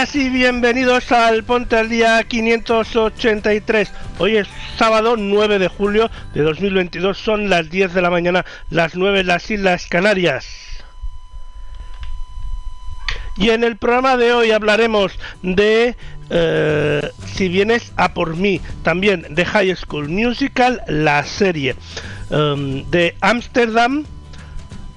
[0.00, 3.92] Y bienvenidos al Ponte al Día 583.
[4.18, 4.48] Hoy es
[4.78, 9.26] sábado 9 de julio de 2022, son las 10 de la mañana, las 9 en
[9.26, 10.46] las Islas Canarias.
[13.36, 15.94] Y en el programa de hoy hablaremos de
[16.30, 21.76] eh, Si vienes a por mí, también de High School Musical, la serie
[22.30, 24.06] em, de Amsterdam,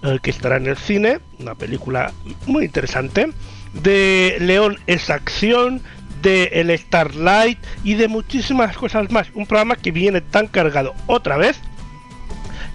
[0.02, 2.14] eh, que estará en el cine, una película
[2.46, 3.34] muy interesante,
[3.74, 5.82] de León es acción,
[6.22, 9.28] de El Starlight y de muchísimas cosas más.
[9.34, 11.60] Un programa que viene tan cargado otra vez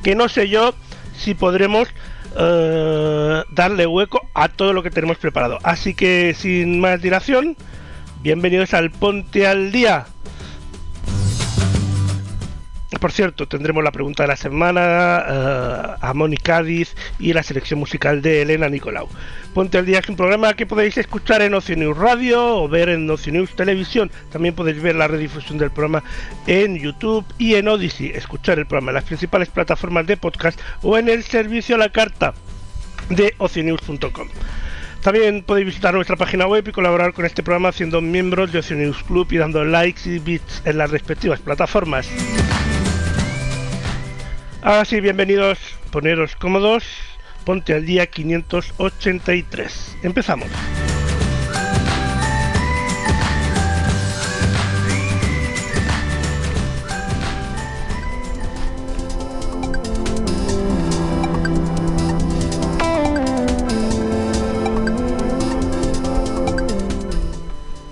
[0.03, 0.75] que no sé yo
[1.17, 1.89] si podremos
[2.37, 5.59] eh, darle hueco a todo lo que tenemos preparado.
[5.63, 7.57] Así que sin más dilación,
[8.23, 10.07] bienvenidos al Ponte al Día.
[13.01, 17.79] Por cierto, tendremos la pregunta de la semana eh, a Moni Cádiz y la selección
[17.79, 19.09] musical de Elena Nicolau.
[19.53, 23.09] Ponte al día es un programa que podéis escuchar en Ocio Radio o ver en
[23.11, 24.11] Ocio Televisión.
[24.33, 26.03] También podéis ver la redifusión del programa
[26.47, 28.09] en YouTube y en Odyssey.
[28.15, 31.91] Escuchar el programa en las principales plataformas de podcast o en el servicio a la
[31.91, 32.33] carta
[33.11, 34.29] de ocionews.com.
[35.03, 39.05] También podéis visitar nuestra página web y colaborar con este programa siendo miembros de News
[39.05, 42.09] Club y dando likes y bits en las respectivas plataformas.
[44.61, 45.57] Ahora sí, bienvenidos,
[45.93, 46.85] poneros cómodos,
[47.45, 49.99] ponte al día 583.
[50.03, 50.49] Empezamos.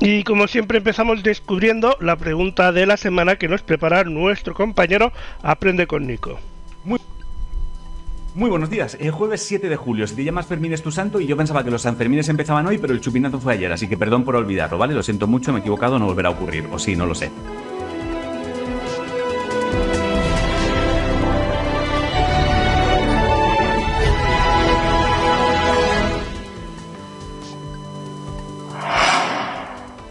[0.01, 5.13] Y como siempre empezamos descubriendo la pregunta de la semana que nos prepara nuestro compañero
[5.43, 6.41] Aprende con Nico.
[6.87, 8.99] Muy, buenos días.
[9.01, 10.07] El jueves 7 de julio.
[10.07, 12.77] Si te llamas Fermín es tu santo y yo pensaba que los Sanfermines empezaban hoy,
[12.77, 14.93] pero el chupinazo fue ayer, así que perdón por olvidarlo, ¿vale?
[14.93, 16.69] Lo siento mucho, me he equivocado, no volverá a ocurrir.
[16.71, 17.31] O sí, no lo sé.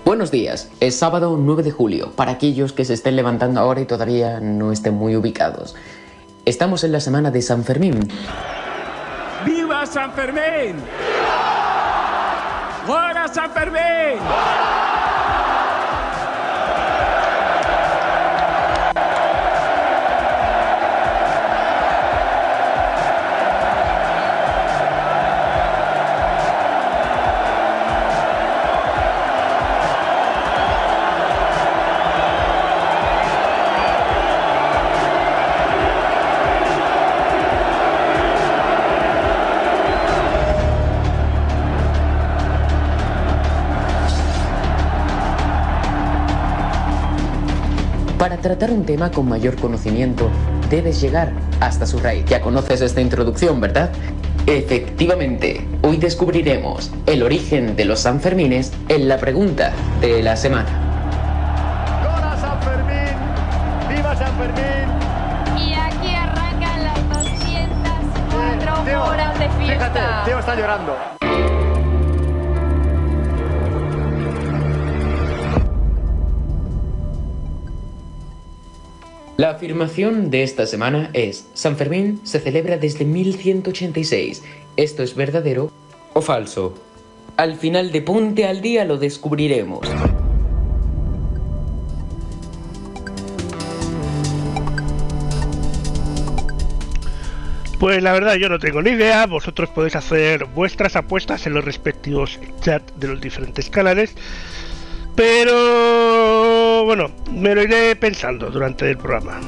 [0.04, 3.86] Buenos días, es sábado 9 de julio, para aquellos que se estén levantando ahora y
[3.86, 5.76] todavía no estén muy ubicados.
[6.46, 8.08] Estamos en la semana de San Fermín.
[9.44, 10.76] ¡Viva San Fermín!
[12.86, 14.20] ¡Fuera San Fermín!
[48.66, 50.28] Tratar un tema con mayor conocimiento,
[50.72, 52.26] debes llegar hasta su raíz.
[52.26, 53.92] Ya conoces esta introducción, ¿verdad?
[54.48, 59.72] Efectivamente, hoy descubriremos el origen de los Sanfermines en la pregunta
[60.02, 60.68] de la semana.
[62.02, 63.96] ¡Hola San Fermín!
[63.96, 65.70] ¡Viva San Fermín!
[65.70, 69.90] Y aquí arrancan las 204 Teo, horas de fiesta.
[69.92, 71.15] Fíjate, Teo está llorando.
[79.46, 84.42] La afirmación de esta semana es, San Fermín se celebra desde 1186.
[84.76, 85.72] ¿Esto es verdadero
[86.14, 86.74] o falso?
[87.38, 89.88] Al final de Ponte al Día lo descubriremos.
[97.80, 101.64] Pues la verdad yo no tengo ni idea, vosotros podéis hacer vuestras apuestas en los
[101.64, 104.16] respectivos chats de los diferentes canales,
[105.16, 106.35] pero
[106.86, 109.40] bueno, me lo iré pensando durante el programa.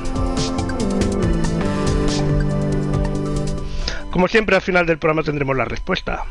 [4.10, 6.26] Como siempre al final del programa tendremos la respuesta.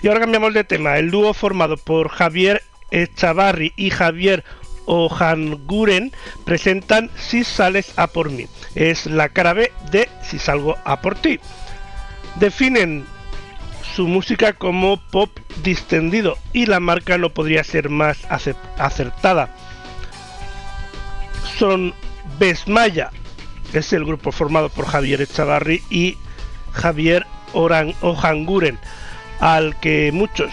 [0.00, 0.98] Y ahora cambiamos de tema.
[0.98, 4.44] El dúo formado por Javier Echavarri y Javier
[4.84, 6.12] Ojanguren
[6.44, 8.46] presentan Si sales a por mí.
[8.74, 11.40] Es la cara B de Si salgo a por ti.
[12.36, 13.04] Definen
[13.94, 15.30] su música como pop
[15.62, 18.18] distendido y la marca no podría ser más
[18.78, 19.50] acertada.
[21.58, 21.94] Son
[22.38, 23.10] Besmaya,
[23.72, 26.16] es el grupo formado por Javier Echavarri y
[26.72, 28.78] Javier Oran Ojanguren
[29.40, 30.50] al que muchos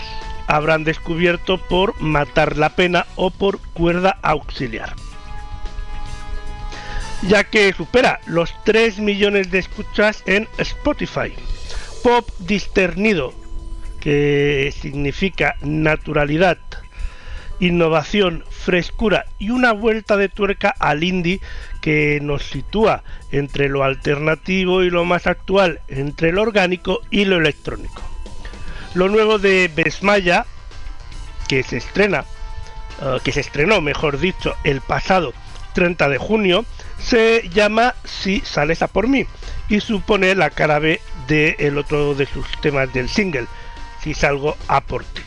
[0.47, 4.93] habrán descubierto por matar la pena o por cuerda auxiliar.
[7.23, 11.33] Ya que supera los 3 millones de escuchas en Spotify.
[12.03, 13.33] Pop disternido,
[13.99, 16.57] que significa naturalidad,
[17.59, 21.41] innovación, frescura y una vuelta de tuerca al indie
[21.79, 27.37] que nos sitúa entre lo alternativo y lo más actual, entre lo orgánico y lo
[27.37, 28.01] electrónico.
[28.95, 30.45] Lo nuevo de Besmaya,
[31.47, 32.25] que se estrena,
[33.01, 35.33] eh, que se estrenó, mejor dicho, el pasado
[35.73, 36.65] 30 de junio,
[36.99, 39.25] se llama Si sales a por mí
[39.69, 40.99] y supone la cara B
[41.31, 43.47] del el otro de sus temas del single,
[44.03, 45.21] Si salgo a por ti.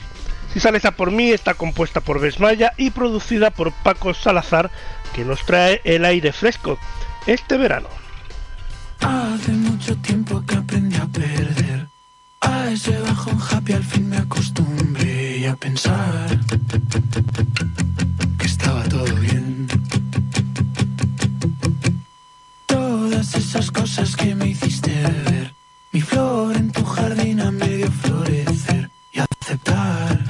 [0.53, 4.71] Si sales a por mí está compuesta por Besmaya y producida por Paco Salazar,
[5.15, 6.79] que nos trae el aire fresco
[7.27, 7.89] este verano.
[9.01, 11.89] Hace mucho tiempo que aprendí a perder
[12.41, 16.41] a ese bajón happy al fin me acostumbré y a pensar
[18.39, 19.67] que estaba todo bien.
[22.67, 24.91] Todas esas cosas que me hiciste
[25.31, 25.54] ver,
[25.95, 30.25] mi flor en tu jardín a medio florecer y aceptar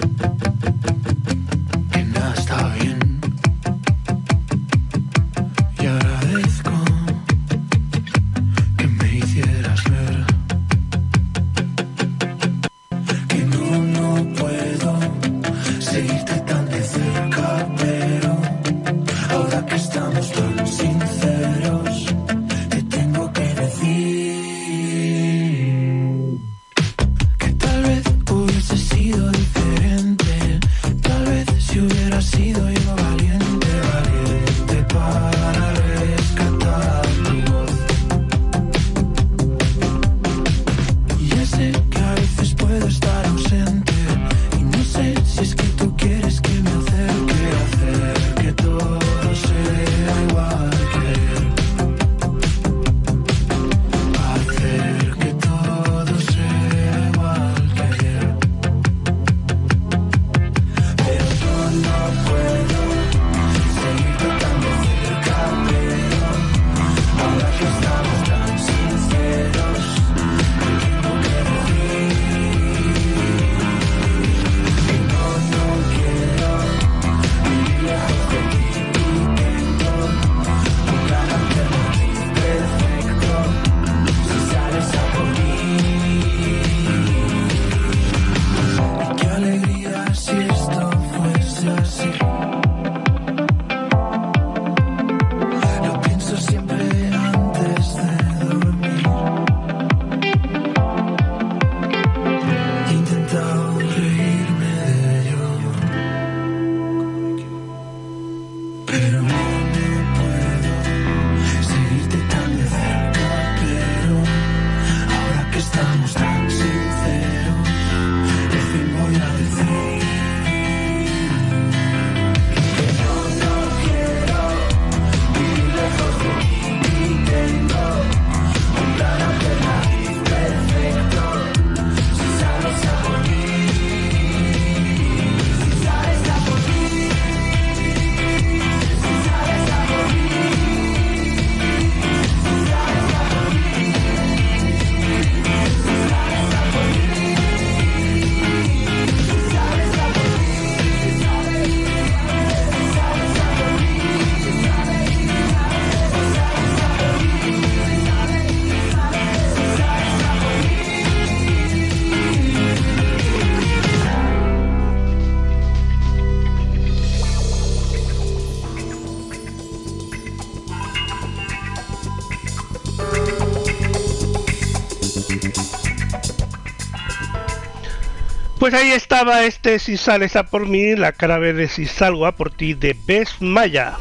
[178.65, 182.33] Pues ahí estaba este Si sales a por mí, la cara de Si salgo a
[182.33, 183.99] por ti de Bes Maya.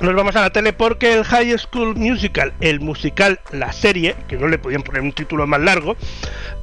[0.00, 4.36] Nos vamos a la tele porque el High School Musical, el musical, la serie, que
[4.36, 5.96] no le podían poner un título más largo,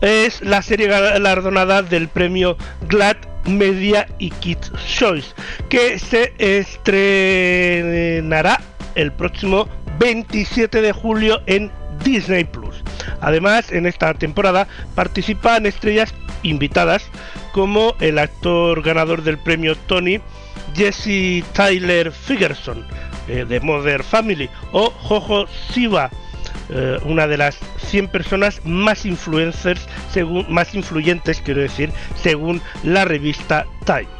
[0.01, 2.57] es la serie galardonada del premio
[2.89, 3.15] GLAD
[3.45, 5.33] Media y Kids Choice,
[5.69, 8.59] que se estrenará
[8.99, 9.67] el próximo
[9.99, 11.71] 27 de julio en
[12.03, 12.83] Disney Plus.
[13.21, 16.13] Además, en esta temporada participan estrellas
[16.43, 17.03] invitadas
[17.53, 20.19] como el actor ganador del premio Tony,
[20.75, 22.85] Jesse Tyler Figerson,
[23.27, 26.09] eh, de Mother Family, o Jojo Siva,
[26.69, 31.91] eh, una de las 100 personas más influencers, según, más influyentes, quiero decir,
[32.21, 34.18] según la revista Time.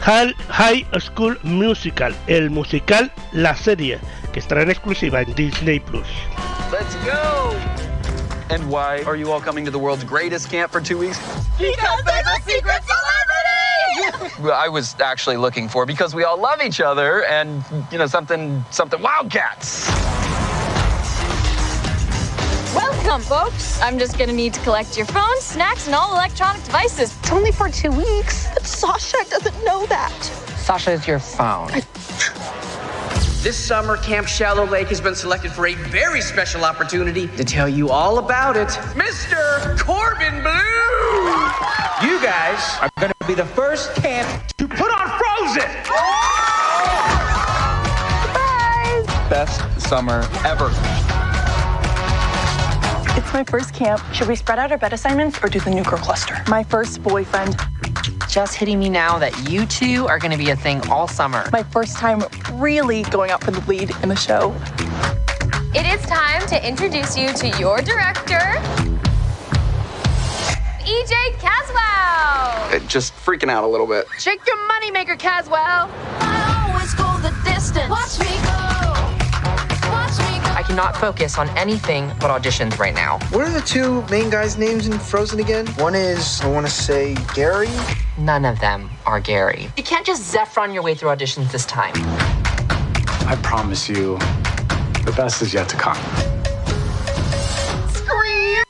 [0.00, 3.98] High School Musical, el musical La Serie,
[4.32, 6.06] que estará en exclusiva en Disney Plus.
[6.72, 7.56] Let's go!
[8.50, 11.18] And why are you all coming to the world's greatest camp for two weeks?
[11.58, 14.50] Because there's a secret celebrity!
[14.52, 18.64] I was actually looking for because we all love each other and you know something
[18.70, 19.88] something wildcats.
[23.08, 23.80] Welcome, folks.
[23.80, 27.16] I'm just gonna need to collect your phones, snacks, and all electronic devices.
[27.18, 28.48] It's only for two weeks.
[28.52, 30.12] But Sasha doesn't know that.
[30.58, 31.70] Sasha is your phone.
[33.42, 37.66] This summer, Camp Shallow Lake has been selected for a very special opportunity to tell
[37.66, 38.68] you all about it.
[38.92, 39.78] Mr.
[39.78, 42.10] Corbin Blue!
[42.10, 45.70] You guys are going to be the first camp to put on Frozen!
[48.20, 49.06] Surprise!
[49.30, 51.07] Best summer ever.
[53.28, 54.00] It's my first camp.
[54.14, 56.42] Should we spread out our bed assignments or do the new girl cluster?
[56.48, 57.58] My first boyfriend.
[58.26, 61.46] Just hitting me now that you two are going to be a thing all summer.
[61.52, 62.22] My first time
[62.54, 64.56] really going out for the lead in the show.
[65.74, 68.40] It is time to introduce you to your director,
[70.88, 72.74] EJ Caswell.
[72.74, 74.06] Uh, Just freaking out a little bit.
[74.18, 75.90] Shake your moneymaker, Caswell.
[76.20, 77.90] I always go the distance.
[77.90, 78.77] Watch me go.
[80.68, 83.18] Cannot focus on anything but auditions right now.
[83.30, 85.66] What are the two main guys' names in Frozen again?
[85.78, 87.70] One is, I want to say, Gary.
[88.18, 89.70] None of them are Gary.
[89.78, 91.94] You can't just Zephron your way through auditions this time.
[93.26, 94.18] I promise you,
[95.06, 95.96] the best is yet to come.
[97.88, 98.62] Scream.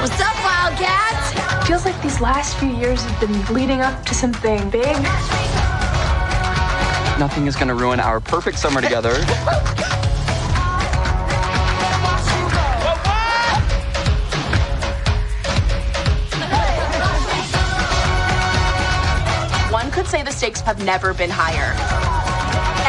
[0.00, 1.66] What's up, Wildcats?
[1.66, 4.96] Feels like these last few years have been leading up to something big.
[7.22, 9.14] Nothing is going to ruin our perfect summer together.
[19.70, 21.70] One could say the stakes have never been higher.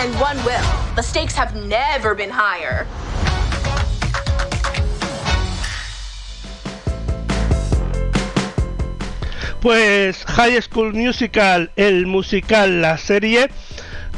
[0.01, 0.95] And one will.
[0.95, 2.87] The stakes have never been higher.
[9.61, 13.49] Pues High School Musical, el musical, la serie,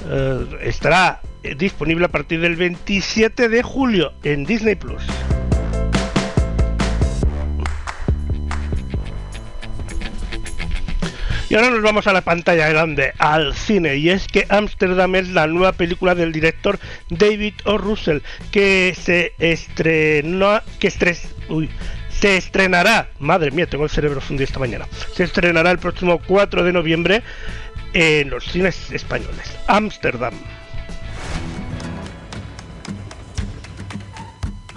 [0.10, 1.22] eh, estará
[1.58, 5.04] disponible a partir del 27 de julio en Disney Plus.
[11.48, 15.30] Y ahora nos vamos a la pantalla grande, al cine, y es que Amsterdam es
[15.30, 17.78] la nueva película del director David O.
[17.78, 18.20] Russell,
[18.52, 21.70] que se estrenó, que estres, uy,
[22.10, 26.64] se estrenará, madre mía, tengo el cerebro fundido esta mañana, se estrenará el próximo 4
[26.64, 27.24] de noviembre
[27.96, 29.58] en los cines españoles.
[29.68, 30.34] Amsterdam.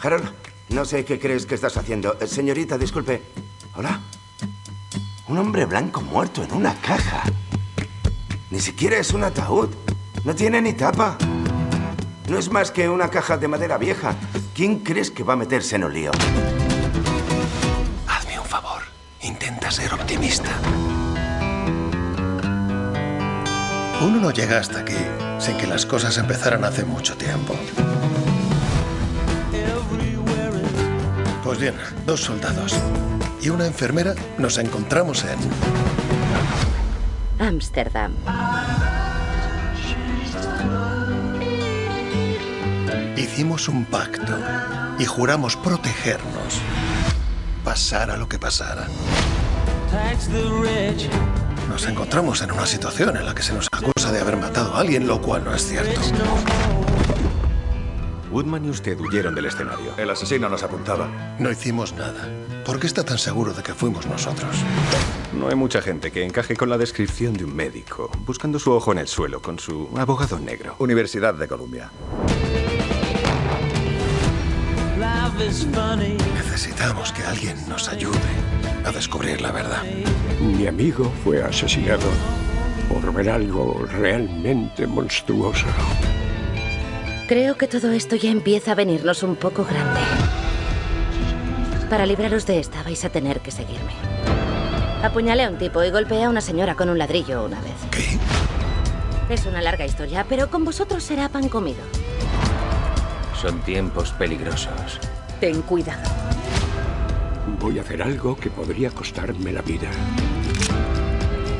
[0.00, 0.30] Harold,
[0.68, 2.16] no sé qué crees que estás haciendo.
[2.20, 3.20] Eh, Señorita, disculpe.
[3.74, 4.00] Hola.
[5.26, 7.24] Un hombre blanco muerto en una caja.
[8.50, 9.68] Ni siquiera es un ataúd.
[10.24, 11.18] No tiene ni tapa.
[12.28, 14.14] No es más que una caja de madera vieja.
[14.54, 16.12] ¿Quién crees que va a meterse en un lío?
[18.06, 18.82] Hazme un favor.
[19.22, 20.50] Intenta ser optimista.
[24.00, 24.94] Uno no llega hasta aquí
[25.38, 27.54] sin que las cosas empezaran hace mucho tiempo.
[31.42, 31.74] Pues bien,
[32.06, 32.76] dos soldados
[33.40, 35.38] y una enfermera nos encontramos en...
[37.44, 38.12] Ámsterdam.
[43.16, 44.38] Hicimos un pacto
[44.98, 46.60] y juramos protegernos,
[47.64, 48.86] pasara lo que pasara.
[51.68, 54.80] Nos encontramos en una situación en la que se nos acusa de haber matado a
[54.80, 56.00] alguien, lo cual no es cierto.
[58.30, 59.92] Woodman y usted huyeron del escenario.
[59.96, 61.36] El asesino nos apuntaba.
[61.38, 62.28] No hicimos nada.
[62.64, 64.56] ¿Por qué está tan seguro de que fuimos nosotros?
[65.38, 68.92] No hay mucha gente que encaje con la descripción de un médico, buscando su ojo
[68.92, 70.74] en el suelo con su abogado negro.
[70.78, 71.90] Universidad de Columbia.
[76.34, 78.18] Necesitamos que alguien nos ayude
[78.84, 79.82] a descubrir la verdad.
[80.40, 82.06] Mi amigo fue asesinado
[82.88, 85.66] por ver algo realmente monstruoso.
[87.26, 90.00] Creo que todo esto ya empieza a venirnos un poco grande.
[91.90, 93.92] Para libraros de esta vais a tener que seguirme.
[95.02, 97.74] Apuñalé a un tipo y golpeé a una señora con un ladrillo una vez.
[97.90, 98.18] ¿Qué?
[99.32, 101.82] Es una larga historia, pero con vosotros será pan comido.
[103.40, 105.00] Son tiempos peligrosos.
[105.40, 106.08] Ten cuidado.
[107.60, 109.88] Voy a hacer algo que podría costarme la vida.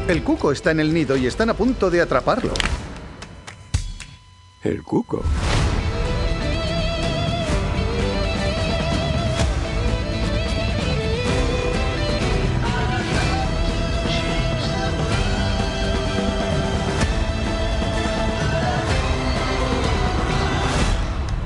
[0.09, 2.55] El cuco está en el nido y están a punto de atraparlo.
[4.63, 5.23] El cuco.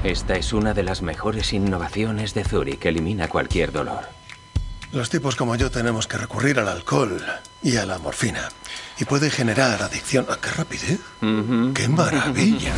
[0.04, 2.87] Esta es una de las mejores innovaciones de Zurich.
[2.87, 4.22] Elimina cualquier dolor.
[4.92, 7.16] Los tipos como yo tenemos que recurrir al alcohol
[7.62, 8.50] y a la morfina.
[9.00, 10.26] Y puede generar adicción.
[10.28, 11.00] ¡Ah, ¡Qué rapidez!
[11.75, 12.72] ¡Qué maravilla!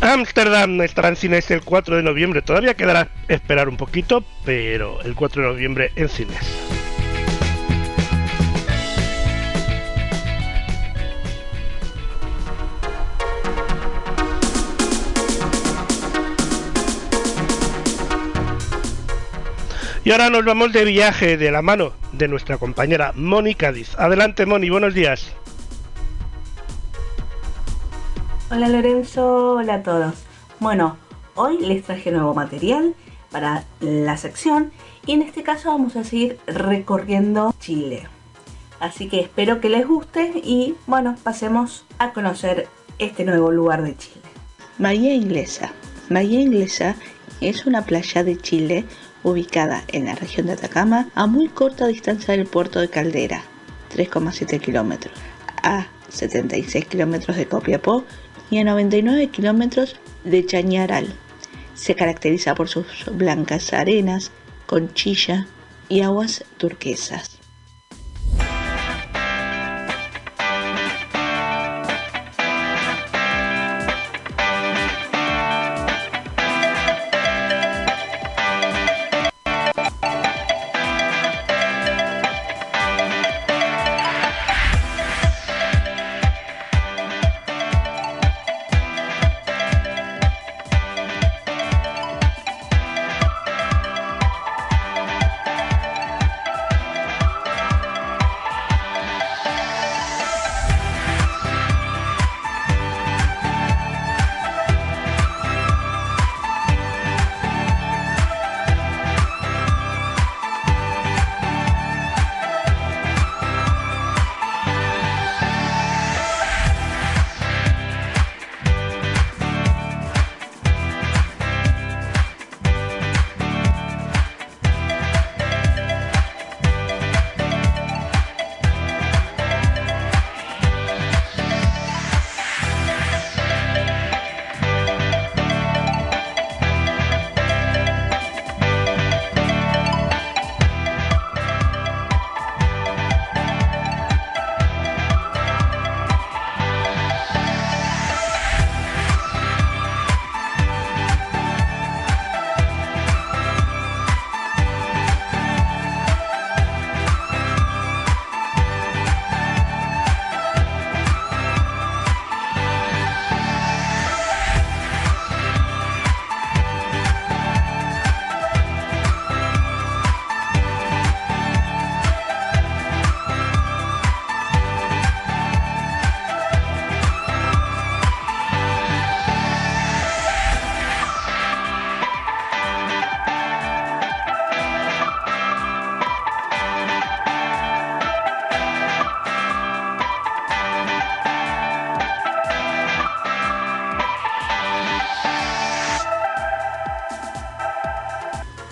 [0.00, 2.40] Amsterdam estará en cines el 4 de noviembre.
[2.40, 6.77] Todavía quedará esperar un poquito, pero el 4 de noviembre en cines.
[20.08, 23.94] Y ahora nos vamos de viaje de la mano de nuestra compañera Moni Cádiz.
[23.98, 25.34] Adelante Moni, buenos días.
[28.50, 30.14] Hola Lorenzo, hola a todos.
[30.60, 30.96] Bueno,
[31.34, 32.94] hoy les traje nuevo material
[33.30, 34.72] para la sección
[35.04, 38.08] y en este caso vamos a seguir recorriendo Chile.
[38.80, 42.66] Así que espero que les guste y bueno, pasemos a conocer
[42.98, 44.22] este nuevo lugar de Chile.
[44.78, 45.70] Bahía Inglesa.
[46.08, 46.96] Bahía Inglesa
[47.42, 48.86] es una playa de Chile
[49.28, 53.42] ubicada en la región de Atacama a muy corta distancia del puerto de Caldera,
[53.94, 55.14] 3,7 kilómetros,
[55.62, 58.04] a 76 kilómetros de Copiapó
[58.50, 61.12] y a 99 kilómetros de Chañaral.
[61.74, 64.30] Se caracteriza por sus blancas arenas,
[64.66, 65.46] conchilla
[65.88, 67.37] y aguas turquesas.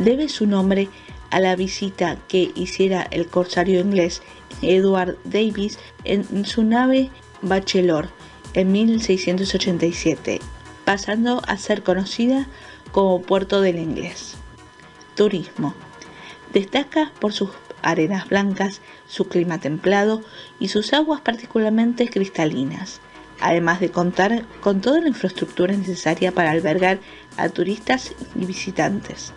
[0.07, 0.89] Debe su nombre
[1.31, 4.23] a la visita que hiciera el corsario inglés
[4.63, 7.11] Edward Davis en su nave
[7.43, 8.09] Bachelor
[8.55, 10.41] en 1687,
[10.85, 12.47] pasando a ser conocida
[12.93, 14.37] como Puerto del Inglés.
[15.17, 15.75] Turismo.
[16.53, 17.51] Destaca por sus
[17.83, 20.23] arenas blancas, su clima templado
[20.61, 23.01] y sus aguas particularmente cristalinas,
[23.41, 27.01] además de contar con toda la infraestructura necesaria para albergar
[27.37, 29.33] a turistas y visitantes.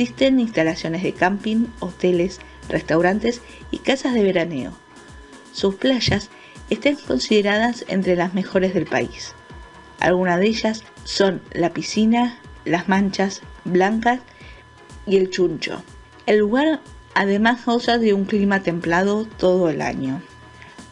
[0.00, 4.72] Existen instalaciones de camping, hoteles, restaurantes y casas de veraneo.
[5.52, 6.30] Sus playas
[6.70, 9.34] están consideradas entre las mejores del país.
[9.98, 14.20] Algunas de ellas son la piscina, las manchas blancas
[15.04, 15.82] y el chuncho.
[16.24, 16.80] El lugar
[17.12, 20.22] además goza de un clima templado todo el año.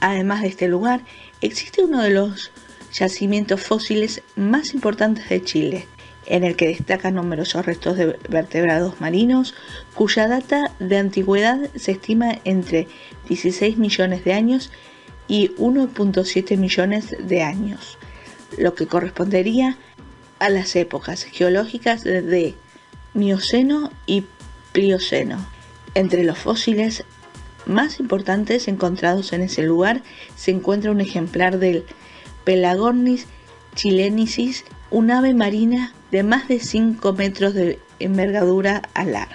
[0.00, 1.00] Además de este lugar,
[1.40, 2.50] existe uno de los
[2.92, 5.88] yacimientos fósiles más importantes de Chile,
[6.28, 9.54] en el que destacan numerosos restos de vertebrados marinos,
[9.94, 12.86] cuya data de antigüedad se estima entre
[13.28, 14.70] 16 millones de años
[15.26, 17.98] y 1.7 millones de años,
[18.58, 19.78] lo que correspondería
[20.38, 22.54] a las épocas geológicas de
[23.14, 24.24] Mioceno y
[24.72, 25.44] Plioceno.
[25.94, 27.04] Entre los fósiles
[27.64, 30.02] más importantes encontrados en ese lugar
[30.36, 31.84] se encuentra un ejemplar del
[32.44, 33.26] Pelagornis
[33.74, 39.28] chilenicis, un ave marina de más de 5 metros de envergadura alar.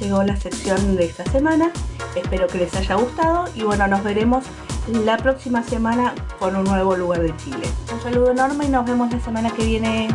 [0.00, 1.70] Llegó la sección de esta semana.
[2.16, 4.44] Espero que les haya gustado y bueno, nos veremos
[4.88, 7.68] la próxima semana con un nuevo lugar de Chile.
[7.92, 10.08] Un saludo enorme y nos vemos la semana que viene.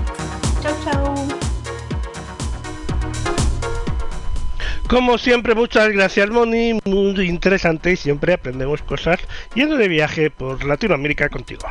[0.62, 1.14] Chau chau.
[4.88, 9.20] Como siempre, muchas gracias Moni, muy interesante y siempre aprendemos cosas
[9.56, 11.68] yendo de viaje por Latinoamérica contigo.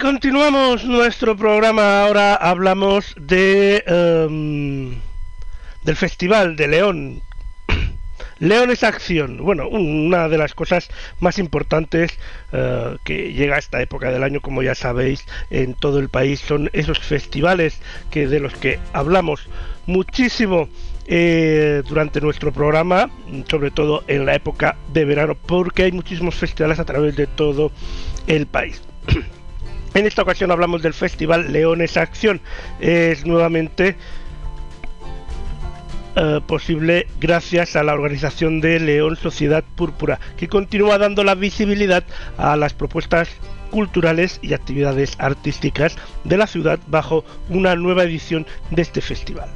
[0.00, 2.02] Continuamos nuestro programa.
[2.02, 4.94] Ahora hablamos de em,
[5.82, 7.22] del Festival de León.
[8.38, 9.38] León es acción.
[9.38, 10.88] Bueno, una de las cosas
[11.20, 12.16] más importantes
[12.52, 16.40] eh, que llega a esta época del año, como ya sabéis, en todo el país
[16.40, 17.80] son esos festivales
[18.10, 19.48] que de los que hablamos
[19.86, 20.68] muchísimo
[21.06, 23.10] eh, durante nuestro programa,
[23.48, 27.72] sobre todo en la época de verano, porque hay muchísimos festivales a través de todo
[28.26, 28.82] el país.
[29.94, 32.40] En esta ocasión hablamos del Festival Leones Acción.
[32.80, 33.96] Es nuevamente
[36.16, 42.04] eh, posible gracias a la organización de León Sociedad Púrpura, que continúa dando la visibilidad
[42.36, 43.28] a las propuestas
[43.70, 49.48] culturales y actividades artísticas de la ciudad bajo una nueva edición de este festival.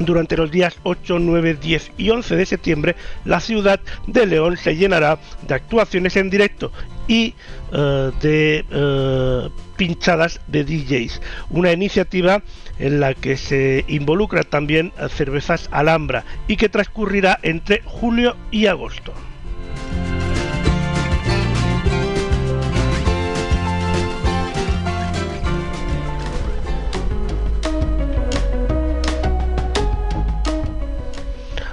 [0.00, 4.74] Durante los días 8, 9, 10 y 11 de septiembre, la ciudad de León se
[4.74, 6.72] llenará de actuaciones en directo
[7.06, 7.34] y
[7.72, 11.20] eh, de eh, pinchadas de DJs.
[11.50, 12.42] Una iniciativa
[12.78, 18.66] en la que se involucra también a Cervezas Alhambra y que transcurrirá entre julio y
[18.66, 19.12] agosto.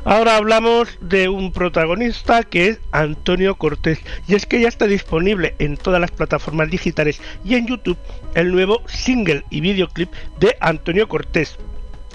[0.09, 5.53] Ahora hablamos de un protagonista que es Antonio Cortés y es que ya está disponible
[5.59, 7.97] en todas las plataformas digitales y en YouTube
[8.33, 11.57] el nuevo single y videoclip de Antonio Cortés,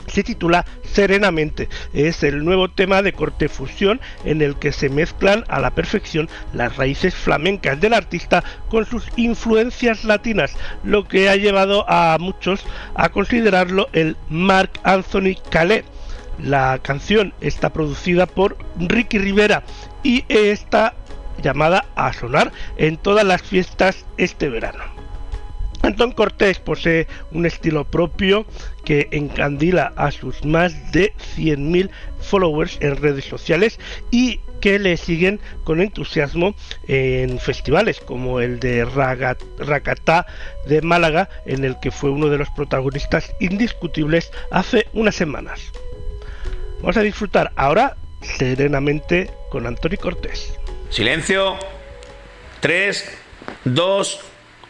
[0.07, 1.68] se titula Serenamente.
[1.92, 6.31] Es el nuevo tema de corte fusión en el que se mezclan a la perfección
[6.55, 12.64] las raíces flamencas del artista con sus influencias latinas, lo que ha llevado a muchos
[12.94, 15.85] a considerarlo el Mark Anthony Calais
[16.38, 19.62] la canción está producida por Ricky Rivera
[20.03, 20.95] y está
[21.42, 24.85] llamada a sonar en todas las fiestas este verano.
[25.83, 28.47] Antón Cortés posee un estilo propio
[28.85, 31.90] que encandila a sus más de 100.000
[32.21, 33.81] followers en redes sociales
[34.12, 36.55] y que le siguen con entusiasmo
[36.87, 40.27] en festivales como el de Racatá
[40.68, 45.73] de Málaga, en el que fue uno de los protagonistas indiscutibles hace unas semanas.
[46.83, 50.59] Vamos a disfrutar ahora serenamente con Antonio Cortés.
[50.90, 51.57] Silencio.
[52.59, 53.18] 3,
[53.64, 54.21] 2,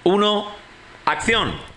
[0.05, 0.49] 1,
[1.07, 1.72] acción.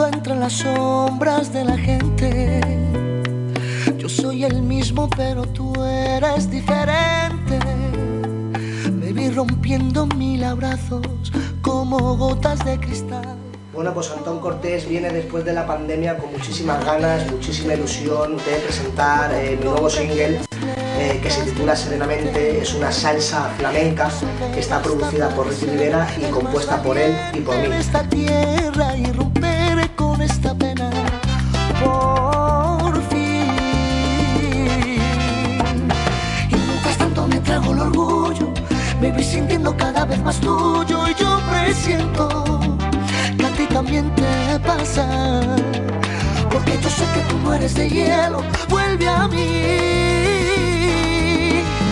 [0.00, 2.60] Buscando entre las sombras de la gente.
[3.98, 7.58] Yo soy el mismo, pero tú eres diferente.
[8.92, 11.32] Me vi rompiendo mil abrazos
[11.62, 13.36] como gotas de cristal.
[13.72, 18.56] Bueno, pues Antón Cortés viene después de la pandemia con muchísimas ganas, muchísima ilusión de
[18.64, 20.40] presentar eh, mi nuevo single
[20.98, 22.60] eh, que se titula Serenamente.
[22.60, 24.10] Es una salsa flamenca
[24.52, 27.68] que está producida por Ricky Rivera y compuesta por él y por mí.
[39.00, 42.60] Me voy sintiendo cada vez más tuyo y yo presiento
[43.38, 45.06] que a ti también te pasa.
[46.50, 49.62] Porque yo sé que tú no eres de hielo, vuelve a mí.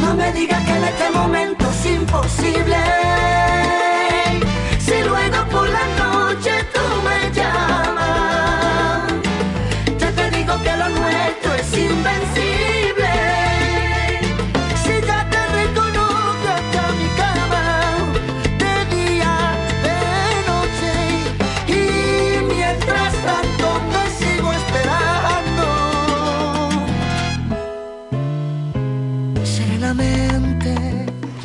[0.03, 2.77] No me digas que en este momento es imposible.
[4.79, 5.98] Si luego por la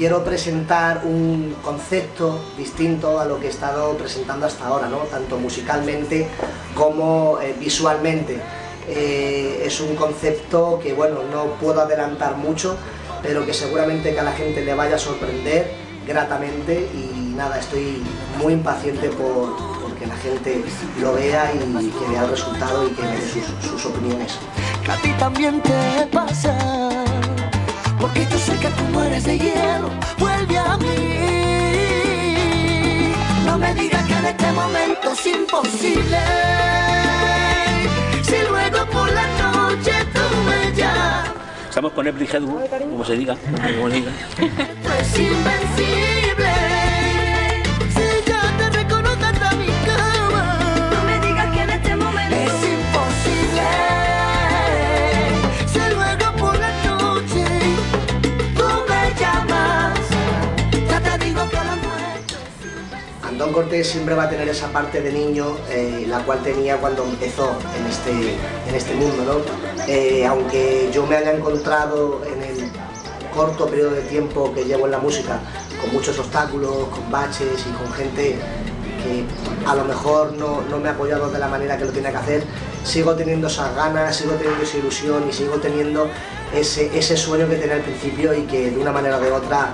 [0.04, 4.98] Quiero presentar un concepto distinto a lo que he estado presentando hasta ahora, ¿no?
[4.98, 6.28] tanto musicalmente
[6.76, 8.38] como eh, visualmente.
[8.90, 12.76] Eh, es un concepto que bueno, no puedo adelantar mucho,
[13.22, 15.72] pero que seguramente que a la gente le vaya a sorprender
[16.06, 18.04] gratamente y nada, estoy
[18.38, 20.66] muy impaciente por, por que la gente
[21.00, 23.22] lo vea y que vea el resultado y que me dé
[23.62, 24.38] sus, opiniones.
[28.04, 29.90] Porque yo sé que tú no eres de hielo,
[30.20, 30.98] vuelve a mí.
[33.46, 36.18] No me digas que en este momento es imposible.
[38.24, 41.32] Si luego por la noche tú me llamas,
[41.70, 43.38] Estamos con Every Headwood, como se diga.
[43.38, 44.12] Como se diga.
[45.00, 46.63] es invencible.
[63.44, 67.04] Antón Cortés siempre va a tener esa parte de niño, eh, la cual tenía cuando
[67.04, 68.38] empezó en este,
[68.70, 69.86] en este mundo, ¿no?
[69.86, 72.72] Eh, aunque yo me haya encontrado en el
[73.36, 75.42] corto periodo de tiempo que llevo en la música,
[75.82, 78.38] con muchos obstáculos, con baches y con gente
[79.04, 79.26] que
[79.68, 82.18] a lo mejor no, no me ha apoyado de la manera que lo tenía que
[82.18, 82.44] hacer,
[82.86, 86.08] sigo teniendo esas ganas, sigo teniendo esa ilusión y sigo teniendo
[86.56, 89.74] ese, ese sueño que tenía al principio y que de una manera o de otra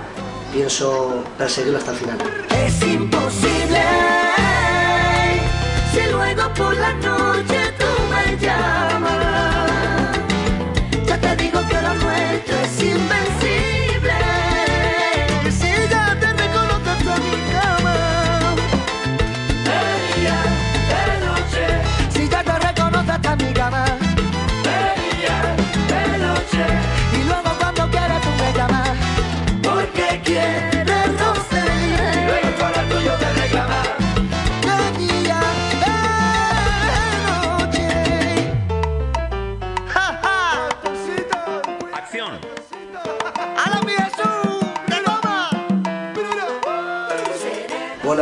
[0.52, 2.18] pienso perseguirlo hasta el final.
[3.72, 4.09] Es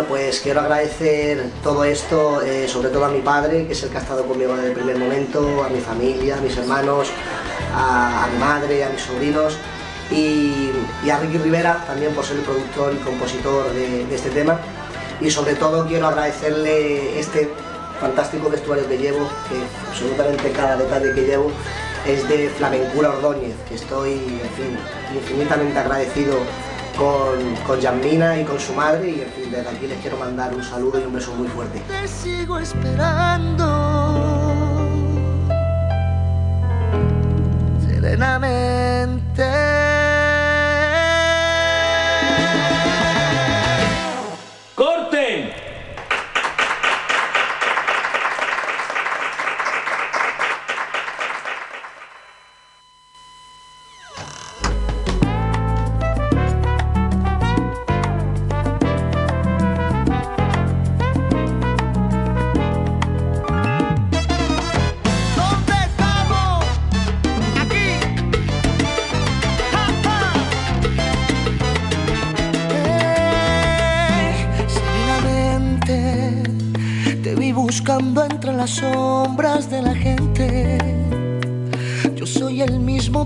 [0.09, 3.99] pues quiero agradecer todo esto, eh, sobre todo a mi padre, que es el que
[3.99, 7.09] ha estado conmigo desde el primer momento, a mi familia, a mis hermanos,
[7.75, 9.57] a, mi madre, a mis sobrinos
[10.11, 10.71] y,
[11.11, 14.59] a Ricky Rivera también por ser el productor y compositor de, este tema.
[15.21, 17.51] Y sobre todo quiero agradecerle este
[18.01, 21.51] fantástico vestuario que llevo, que absolutamente cada detalle que llevo
[22.07, 24.79] es de Flamencura Ordóñez, que estoy, en fin,
[25.15, 26.39] infinitamente agradecido
[26.99, 30.53] con, con Yamina y con su madre y en fin, desde aquí les quiero mandar
[30.55, 31.81] un saludo y un beso muy fuerte.
[31.87, 33.67] Te sigo esperando.
[37.87, 39.88] Serenamente.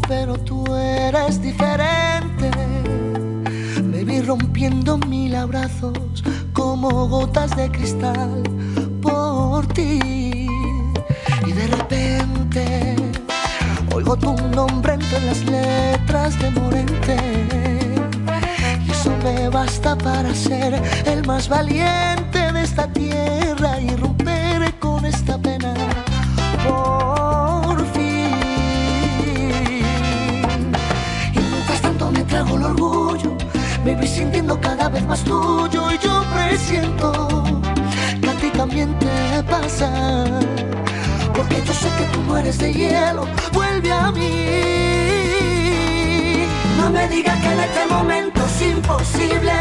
[0.08, 2.50] Pero tú eres diferente.
[3.82, 6.22] Me vi rompiendo mil abrazos
[6.52, 8.42] como gotas de cristal
[9.00, 10.46] por ti.
[11.46, 12.96] Y de repente
[13.94, 17.16] oigo tu nombre entre las letras de Morente.
[18.86, 25.04] Y eso me basta para ser el más valiente de esta tierra y romper con
[25.04, 25.91] esta pena.
[33.90, 37.42] Voy sintiendo cada vez más tuyo y yo presiento
[38.20, 40.24] que a ti también te pasa.
[41.34, 44.46] Porque yo sé que tú no eres de hielo, vuelve a mí.
[46.78, 49.52] No me digas que en este momento es imposible.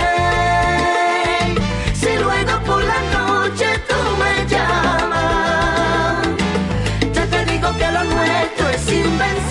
[1.93, 6.27] Si luego por la noche tú me llamas,
[7.13, 9.50] ya te digo que lo nuestro es invencible.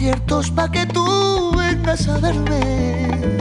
[0.00, 3.36] Conciertos para que tú vengas a verme.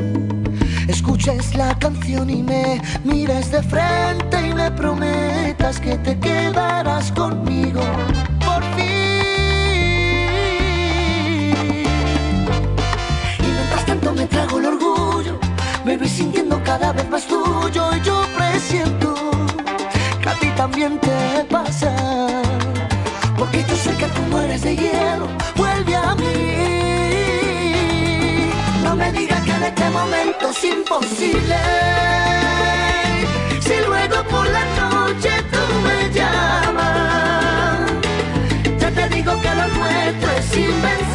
[0.90, 7.80] Escuches la canción y me mires de frente y me prometas que te quedarás conmigo
[8.46, 9.24] por fin.
[13.40, 15.40] Y mientras tanto me trago el orgullo,
[15.86, 19.16] me voy sintiendo cada vez más tuyo y yo presiento
[20.22, 21.96] que a ti también te pasa.
[23.38, 25.28] Porque yo sé que tú no eres de hielo,
[28.84, 31.56] No me digas que en este momento es imposible.
[33.62, 37.92] Si luego por la noche tú me llamas,
[38.78, 41.09] ya te digo que lo nuestro es invencible.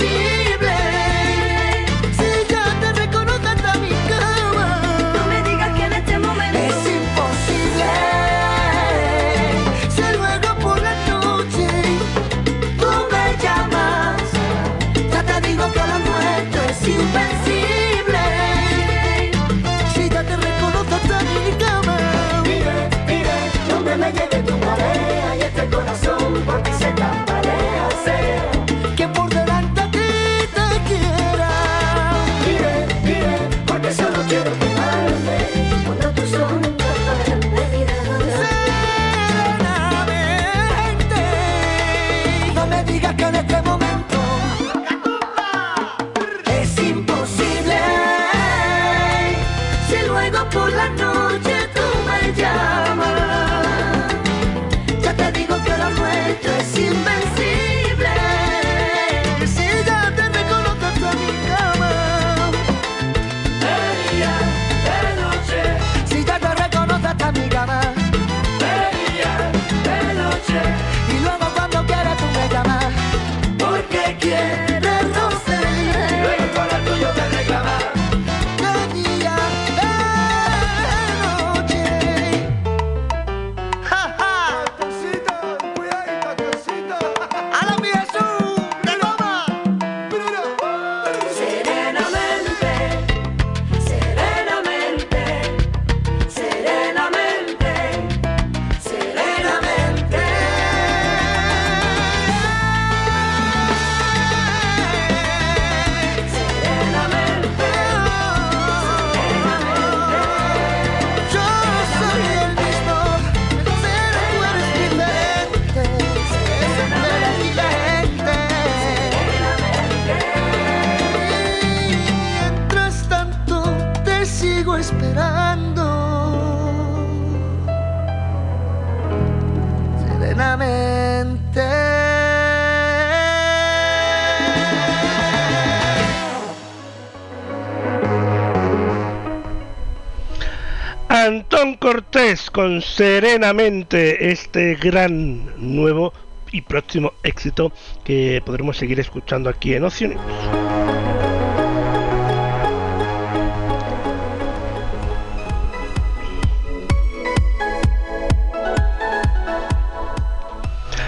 [141.73, 146.13] Cortés con Serenamente, este gran nuevo
[146.53, 147.73] y próximo éxito
[148.05, 150.21] que podremos seguir escuchando aquí en Ocio News.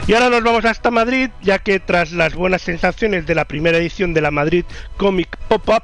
[0.09, 3.77] Y ahora nos vamos hasta Madrid, ya que tras las buenas sensaciones de la primera
[3.77, 4.65] edición de la Madrid
[4.97, 5.83] Comic Pop-Up,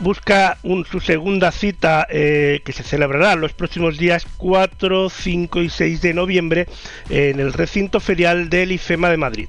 [0.00, 0.58] busca
[0.90, 6.14] su segunda cita eh, que se celebrará los próximos días 4, 5 y 6 de
[6.14, 6.66] noviembre
[7.08, 9.48] en el recinto ferial del IFEMA de Madrid.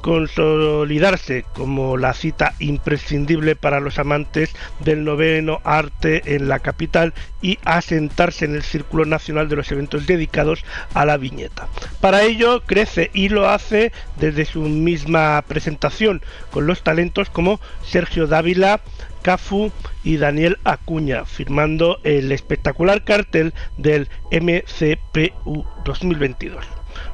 [0.00, 7.58] Consolidarse como la cita imprescindible para los amantes del noveno arte en la capital y
[7.64, 11.68] asentarse en el círculo nacional de los eventos dedicados a la viñeta.
[12.00, 18.26] Para ello crece y lo hace desde su misma presentación con los talentos como Sergio
[18.26, 18.80] Dávila,
[19.22, 19.72] Cafu
[20.04, 26.64] y Daniel Acuña, firmando el espectacular cartel del MCPU 2022.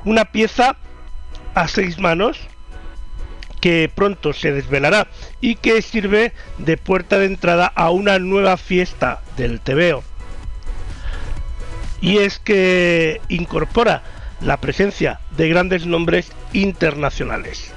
[0.05, 0.77] Una pieza
[1.55, 2.49] a seis manos
[3.61, 5.09] que pronto se desvelará
[5.41, 10.03] y que sirve de puerta de entrada a una nueva fiesta del TVO.
[12.01, 14.03] Y es que incorpora
[14.41, 17.73] la presencia de grandes nombres internacionales.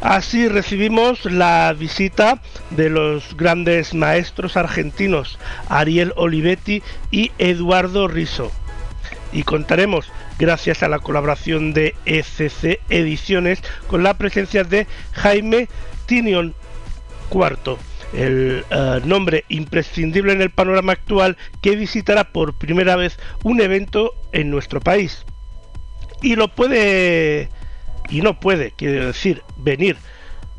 [0.00, 2.40] Así recibimos la visita
[2.70, 5.38] de los grandes maestros argentinos
[5.68, 8.52] Ariel Olivetti y Eduardo Riso.
[9.32, 15.68] Y contaremos, gracias a la colaboración de ECC Ediciones, con la presencia de Jaime
[16.06, 16.54] Tinion
[17.30, 17.76] IV,
[18.14, 24.14] el eh, nombre imprescindible en el panorama actual que visitará por primera vez un evento
[24.32, 25.24] en nuestro país.
[26.22, 27.48] Y lo puede
[28.08, 29.96] y no puede, quiero decir, venir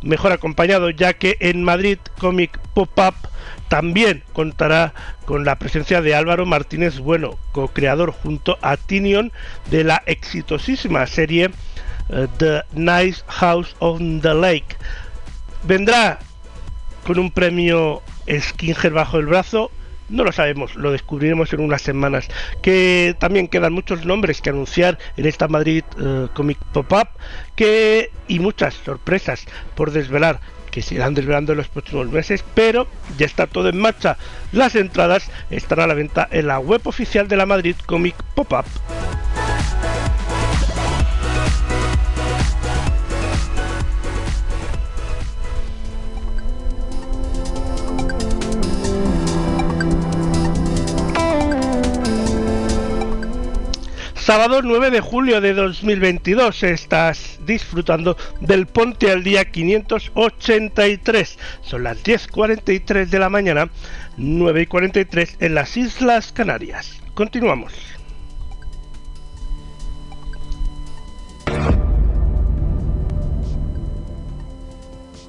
[0.02, 3.16] mejor acompañado, ya que en Madrid Comic Pop-Up
[3.68, 4.94] también contará
[5.26, 9.32] con la presencia de Álvaro Martínez Bueno, co-creador junto a Tinion
[9.70, 11.52] de la exitosísima serie
[12.10, 14.76] eh, The Nice House on the Lake.
[15.64, 16.20] Vendrá
[17.06, 19.72] con un premio Skinger bajo el brazo
[20.10, 22.28] no lo sabemos, lo descubriremos en unas semanas.
[22.62, 27.10] Que también quedan muchos nombres que anunciar en esta Madrid eh, Comic Pop-Up
[27.56, 29.46] que y muchas sorpresas
[29.76, 30.40] por desvelar
[30.72, 32.88] que se irán desvelando en los próximos meses, pero
[33.18, 34.18] ya está todo en marcha.
[34.52, 38.66] Las entradas están a la venta en la web oficial de la Madrid Comic Pop-Up.
[54.30, 61.40] Sábado 9 de julio de 2022 estás disfrutando del Ponte al Día 583.
[61.64, 63.72] Son las 10.43 de la mañana,
[64.20, 67.02] 9.43 en las Islas Canarias.
[67.16, 67.74] Continuamos.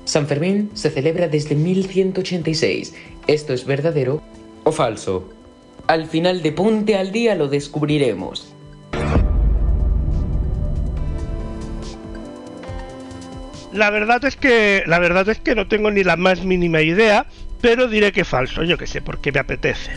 [0.05, 2.95] San Fermín se celebra desde 1186.
[3.27, 4.23] ¿Esto es verdadero
[4.65, 5.27] o falso?
[5.87, 8.55] Al final de Ponte al Día lo descubriremos.
[13.73, 17.27] La verdad es que la verdad es que no tengo ni la más mínima idea,
[17.61, 19.93] pero diré que falso, yo que sé, porque me apetece.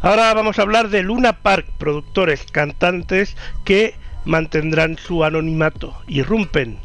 [0.00, 3.94] Ahora vamos a hablar de Luna Park, productores, cantantes que
[4.26, 6.83] mantendrán su anonimato, irrumpen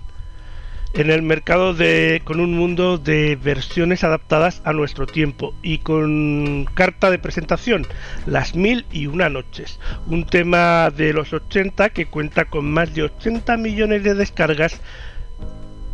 [0.94, 6.66] en el mercado de, con un mundo de versiones adaptadas a nuestro tiempo y con
[6.74, 7.86] carta de presentación,
[8.26, 13.04] Las Mil y Una Noches, un tema de los 80 que cuenta con más de
[13.04, 14.82] 80 millones de descargas,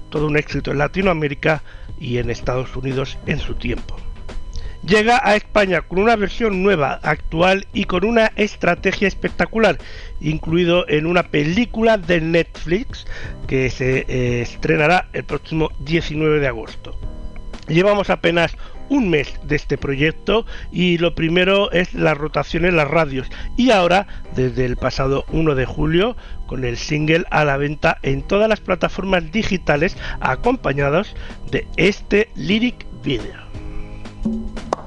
[0.09, 1.63] todo un éxito en Latinoamérica
[1.99, 4.04] y en Estados Unidos en su tiempo
[4.86, 9.77] llega a España con una versión nueva, actual y con una estrategia espectacular,
[10.21, 13.05] incluido en una película de Netflix
[13.47, 16.97] que se eh, estrenará el próximo 19 de agosto.
[17.67, 18.55] Llevamos apenas
[18.89, 23.27] un mes de este proyecto y lo primero es la rotación en las radios
[23.57, 24.05] y ahora
[24.36, 26.15] desde el pasado 1 de julio
[26.45, 31.15] con el single a la venta en todas las plataformas digitales acompañados
[31.49, 33.45] de este lyric video.
[34.26, 34.84] Thank you.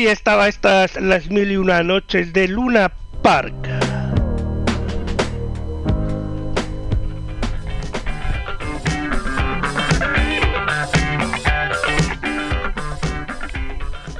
[0.00, 2.90] Ahí estaba estas las mil y una noches de Luna
[3.22, 3.54] Park.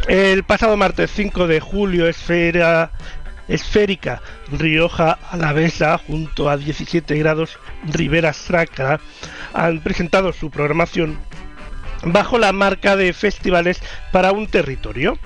[0.06, 2.90] El pasado martes 5 de julio, Esfera
[3.48, 4.20] Esférica
[4.52, 9.00] Rioja Alavesa junto a 17 grados Rivera Sacra
[9.54, 11.18] han presentado su programación
[12.02, 13.80] bajo la marca de festivales
[14.12, 15.18] para un territorio,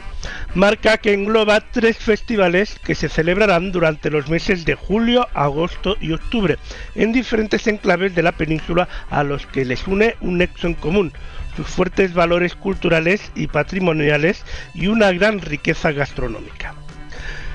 [0.54, 6.12] marca que engloba tres festivales que se celebrarán durante los meses de julio, agosto y
[6.12, 6.58] octubre
[6.94, 11.12] en diferentes enclaves de la península a los que les une un nexo en común,
[11.56, 14.44] sus fuertes valores culturales y patrimoniales
[14.74, 16.74] y una gran riqueza gastronómica.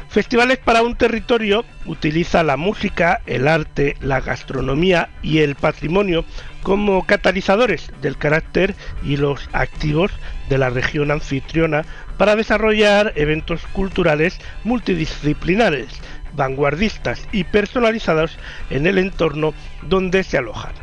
[0.10, 6.26] Festivales para un territorio utiliza la música, el arte, la gastronomía y el patrimonio
[6.64, 10.12] como catalizadores del carácter y los activos
[10.50, 11.86] de la región anfitriona
[12.18, 15.90] para desarrollar eventos culturales multidisciplinares,
[16.34, 18.36] vanguardistas y personalizados
[18.72, 19.54] en el entorno
[19.84, 20.74] donde se alojan.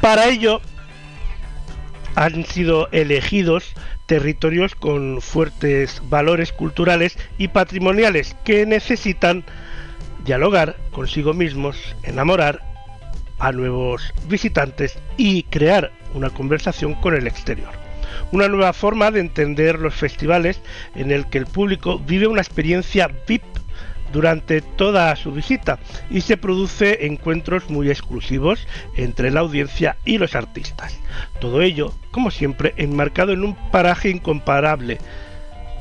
[0.00, 0.62] Para ello,
[2.14, 3.74] han sido elegidos
[4.06, 9.44] territorios con fuertes valores culturales y patrimoniales que necesitan
[10.24, 12.62] dialogar consigo mismos, enamorar
[13.38, 17.70] a nuevos visitantes y crear una conversación con el exterior.
[18.32, 20.60] Una nueva forma de entender los festivales
[20.94, 23.53] en el que el público vive una experiencia VIP
[24.14, 30.36] durante toda su visita y se produce encuentros muy exclusivos entre la audiencia y los
[30.36, 30.98] artistas.
[31.40, 34.98] Todo ello, como siempre, enmarcado en un paraje incomparable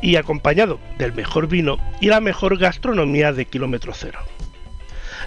[0.02, 4.20] y acompañado del mejor vino y la mejor gastronomía de kilómetro cero.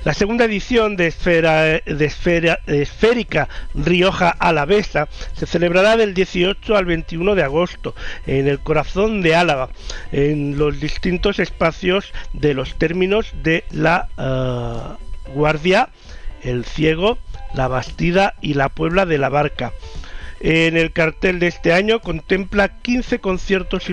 [0.06, 6.84] La segunda edición de, Esfera, de, Esfera, Esférica Rioja Alavesa se celebrará del 18 al
[6.84, 7.92] 21 de agosto
[8.24, 9.68] en el corazón de Álava,
[10.12, 15.88] en los distintos espacios de los términos de la uh, Guardia,
[16.44, 17.18] el Ciego,
[17.52, 19.72] la Bastida y la Puebla de la Barca.
[20.38, 23.90] En el cartel de este año contempla 15 conciertos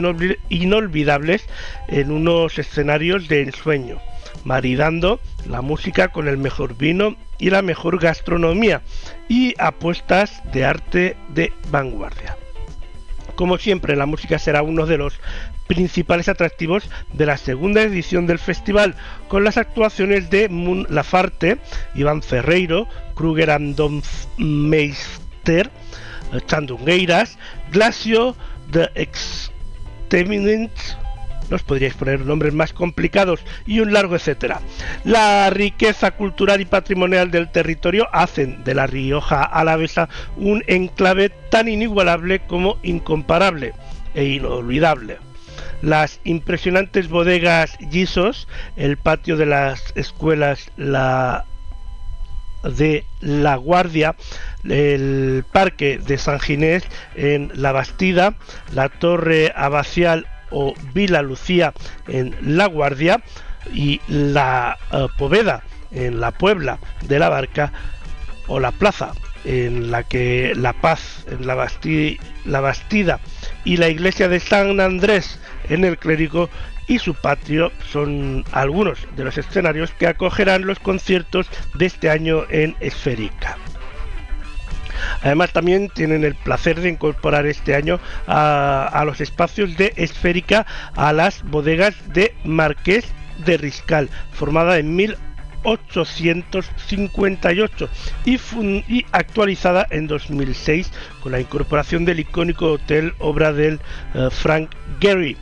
[0.50, 1.48] inolvidables
[1.88, 4.00] en unos escenarios de ensueño
[4.44, 8.82] maridando la música con el mejor vino y la mejor gastronomía
[9.28, 12.38] y apuestas de arte de vanguardia.
[13.36, 15.20] Como siempre, la música será uno de los
[15.68, 18.96] principales atractivos de la segunda edición del festival,
[19.28, 21.58] con las actuaciones de Moon Lafarte,
[21.96, 23.50] Iván Ferreiro, Kruger
[24.38, 25.72] Meister,
[26.46, 27.38] Chandungueiras,
[27.72, 28.36] Glacio,
[28.72, 30.98] The Exterminants,
[31.50, 34.62] no os podríais poner nombres más complicados y un largo etcétera.
[35.04, 41.68] La riqueza cultural y patrimonial del territorio hacen de la Rioja Alavesa un enclave tan
[41.68, 43.74] inigualable como incomparable
[44.16, 45.18] e inolvidable.
[45.82, 51.46] Las impresionantes bodegas Gisos, el patio de las escuelas La
[52.64, 54.16] de La Guardia,
[54.64, 56.84] el parque de San Ginés
[57.16, 58.36] en La Bastida,
[58.74, 61.74] la torre abacial o Vila Lucía
[62.08, 63.22] en La Guardia
[63.74, 67.72] y la uh, Poveda en la Puebla de la Barca
[68.48, 69.12] o la Plaza
[69.46, 73.20] en la que La Paz en la Bastida
[73.66, 75.40] y la iglesia de San Andrés
[75.70, 76.50] en el Clérigo
[76.88, 82.44] y su patio son algunos de los escenarios que acogerán los conciertos de este año
[82.50, 83.58] en Esférica.
[85.22, 91.14] Además también tienen el placer de incorporar este año a, los espacios de Esférica a
[91.14, 93.06] las bodegas de Marqués
[93.46, 97.90] de Riscal, formada en 1858
[98.26, 100.92] y, fun- y actualizada en 2006
[101.22, 103.80] con la incorporación del icónico hotel obra del
[104.14, 105.38] eh, Frank Gehry.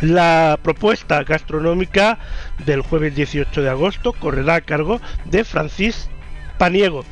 [0.00, 2.18] La propuesta gastronómica
[2.64, 6.08] del jueves 18 de agosto correrá a cargo de Francis
[6.56, 7.04] Paniego,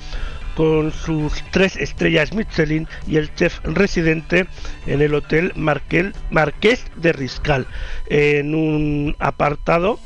[0.56, 4.46] con sus tres estrellas Michelin y el chef residente
[4.86, 7.66] en el Hotel Marqués de Riscal.
[8.08, 10.00] En un apartado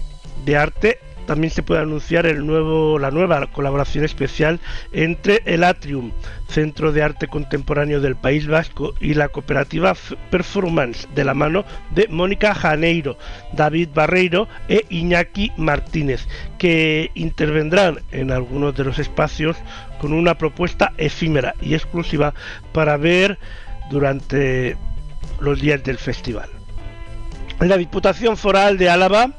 [0.44, 0.98] de arte
[1.30, 4.58] también se puede anunciar el nuevo, la nueva colaboración especial
[4.90, 6.10] entre el Atrium,
[6.48, 9.94] Centro de Arte Contemporáneo del País Vasco, y la cooperativa
[10.32, 11.64] Performance, de la mano
[11.94, 13.16] de Mónica Janeiro,
[13.52, 16.26] David Barreiro e Iñaki Martínez,
[16.58, 19.56] que intervendrán en algunos de los espacios
[20.00, 22.34] con una propuesta efímera y exclusiva
[22.72, 23.38] para ver
[23.88, 24.76] durante
[25.38, 26.48] los días del festival.
[27.60, 29.30] La Diputación Foral de Álava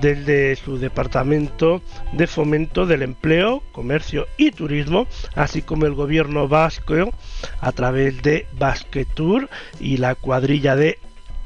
[0.00, 1.82] desde su departamento
[2.12, 7.12] de fomento del empleo, comercio y turismo, así como el gobierno vasco
[7.60, 9.48] a través de Basquetour
[9.80, 10.98] y la cuadrilla de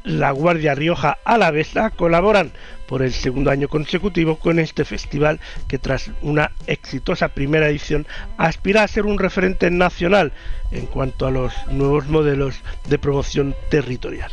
[0.06, 2.52] la Guardia Rioja Alavesa colaboran
[2.86, 8.06] por el segundo año consecutivo con este festival que tras una exitosa primera edición
[8.38, 10.32] aspira a ser un referente nacional
[10.70, 14.30] en cuanto a los nuevos modelos de promoción territorial.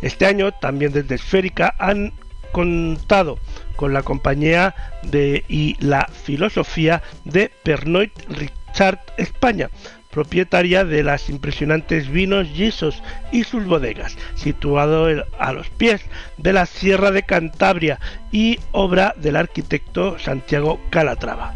[0.00, 2.14] Este año también desde Esférica han
[2.56, 3.38] contado
[3.76, 9.68] con la compañía de y la filosofía de Pernod Richard España,
[10.10, 15.06] propietaria de las impresionantes vinos Gisos y sus bodegas, situado
[15.38, 16.00] a los pies
[16.38, 18.00] de la Sierra de Cantabria
[18.32, 21.54] y obra del arquitecto Santiago Calatrava.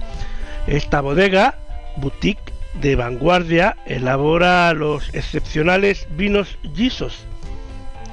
[0.66, 1.54] Esta bodega,
[1.96, 7.24] boutique de vanguardia, elabora los excepcionales vinos Gisos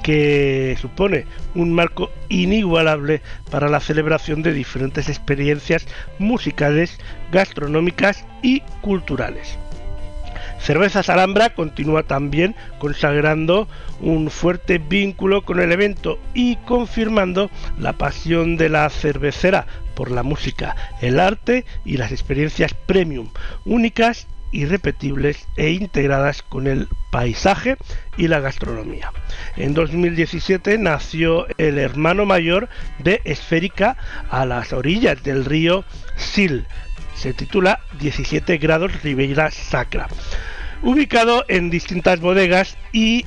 [0.08, 5.86] que supone un marco inigualable para la celebración de diferentes experiencias
[6.18, 6.98] musicales,
[7.30, 9.58] gastronómicas y culturales.
[10.60, 13.68] Cervezas Alhambra continúa también consagrando
[14.00, 20.22] un fuerte vínculo con el evento y confirmando la pasión de la cervecera por la
[20.22, 23.28] música, el arte y las experiencias premium,
[23.66, 27.76] únicas, irrepetibles e integradas con el paisaje
[28.16, 29.12] y la gastronomía.
[29.56, 32.68] En 2017 nació el hermano mayor
[32.98, 33.96] de Esférica
[34.30, 35.84] a las orillas del río
[36.16, 36.66] Sil.
[37.14, 40.08] Se titula 17 grados Ribeira Sacra.
[40.82, 43.26] Ubicado en distintas bodegas y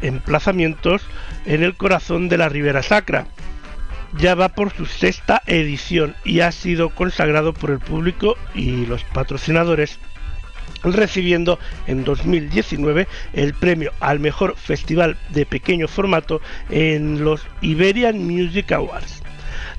[0.00, 1.02] emplazamientos
[1.46, 3.26] en el corazón de la Ribera Sacra.
[4.16, 9.04] Ya va por su sexta edición y ha sido consagrado por el público y los
[9.04, 9.98] patrocinadores
[10.82, 18.72] recibiendo en 2019 el premio al mejor festival de pequeño formato en los Iberian Music
[18.72, 19.22] Awards.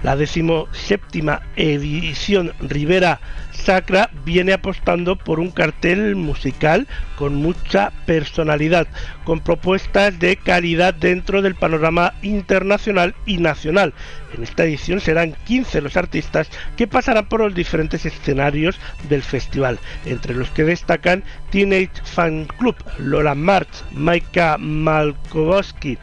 [0.02, 3.20] La decimoséptima edición Rivera
[3.52, 6.88] Sacra viene apostando por un cartel musical
[7.18, 8.88] con mucha personalidad,
[9.26, 13.94] con propuestas de calidad dentro del panorama internacional y nacional.
[14.34, 18.80] En esta edición serán 15 los artistas que pasarán por los diferentes escenarios
[19.10, 25.98] del festival, entre los que destacan Teenage Fan Club, Lola March, Maika Malkowski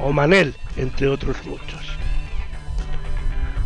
[0.00, 2.05] o Manel, entre otros muchos.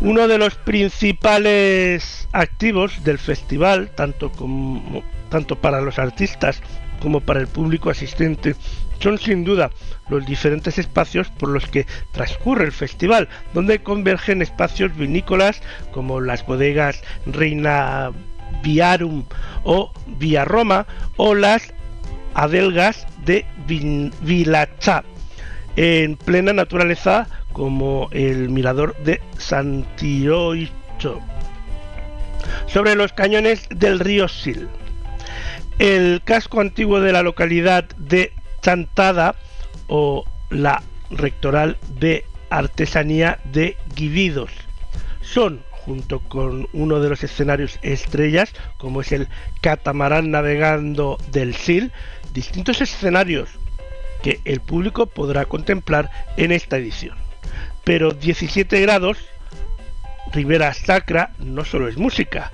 [0.01, 6.59] Uno de los principales activos del festival, tanto, como, tanto para los artistas
[6.99, 8.55] como para el público asistente,
[8.99, 9.69] son sin duda
[10.09, 16.43] los diferentes espacios por los que transcurre el festival, donde convergen espacios vinícolas como las
[16.47, 18.11] bodegas Reina
[18.63, 19.25] Viarum
[19.63, 21.75] o Via Roma o las
[22.33, 25.03] adelgas de Vilachá,
[25.75, 31.19] en plena naturaleza como el mirador de Santioicho.
[32.67, 34.69] Sobre los cañones del río Sil.
[35.79, 39.35] El casco antiguo de la localidad de Chantada
[39.87, 44.51] o la rectoral de artesanía de Guividos
[45.21, 49.27] son junto con uno de los escenarios estrellas como es el
[49.61, 51.89] catamarán navegando del Sil
[52.33, 53.49] distintos escenarios
[54.21, 57.17] que el público podrá contemplar en esta edición
[57.83, 59.17] pero 17 grados
[60.31, 62.51] Rivera Sacra no solo es música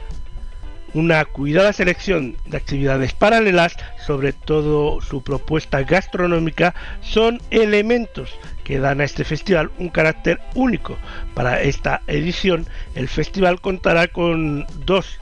[0.94, 3.76] una cuidada selección de actividades paralelas,
[4.06, 10.98] sobre todo su propuesta gastronómica, son elementos que dan a este festival un carácter único.
[11.34, 15.20] Para esta edición, el festival contará con dos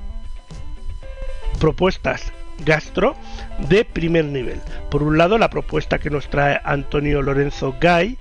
[1.60, 3.16] propuestas gastro
[3.68, 4.62] de primer nivel.
[4.90, 8.18] Por un lado, la propuesta que nos trae Antonio Lorenzo Gay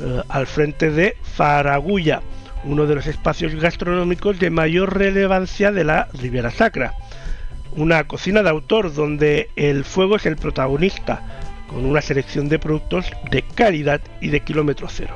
[0.00, 2.22] eh, al frente de Faragulla,
[2.64, 6.94] uno de los espacios gastronómicos de mayor relevancia de la Riviera Sacra.
[7.72, 11.22] Una cocina de autor donde el fuego es el protagonista,
[11.68, 15.14] con una selección de productos de calidad y de kilómetro cero.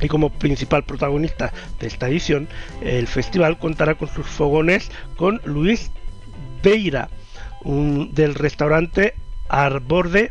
[0.00, 2.48] Y como principal protagonista de esta edición,
[2.82, 5.90] el festival contará con sus fogones con Luis
[6.62, 7.08] Beira,
[7.64, 9.14] del restaurante
[9.48, 10.30] Arborde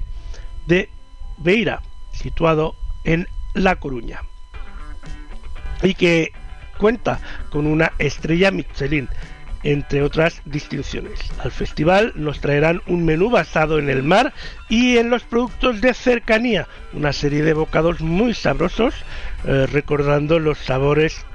[0.68, 0.89] de
[1.38, 1.82] Beira,
[2.13, 4.21] situado en La Coruña
[5.81, 6.31] y que
[6.77, 9.09] cuenta con una estrella Michelin,
[9.63, 11.19] entre otras distinciones.
[11.39, 14.33] Al festival nos traerán un menú basado en el mar
[14.69, 18.93] y en los productos de cercanía, una serie de bocados muy sabrosos,
[19.45, 21.25] eh, recordando los sabores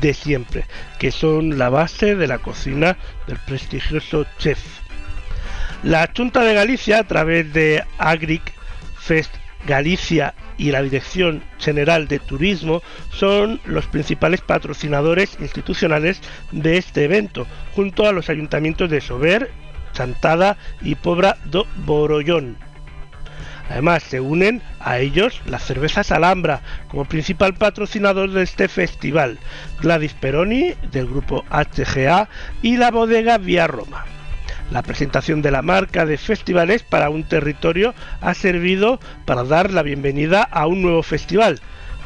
[0.00, 0.64] de siempre,
[0.98, 4.58] que son la base de la cocina del prestigioso chef.
[5.84, 8.42] La Junta de Galicia, a través de Agric
[8.98, 16.20] Fest Galicia y la Dirección General de Turismo son los principales patrocinadores institucionales
[16.52, 19.50] de este evento, junto a los ayuntamientos de Sober,
[19.92, 22.56] Chantada y Pobra do Borollón.
[23.70, 29.38] Además, se unen a ellos las cervezas Alhambra como principal patrocinador de este festival,
[29.80, 32.28] Gladys Peroni del grupo HGA
[32.62, 34.17] y la bodega Vía Roma.
[34.70, 39.82] La presentación de la marca de festivales para un territorio ha servido para dar la
[39.82, 41.60] bienvenida a un nuevo festival,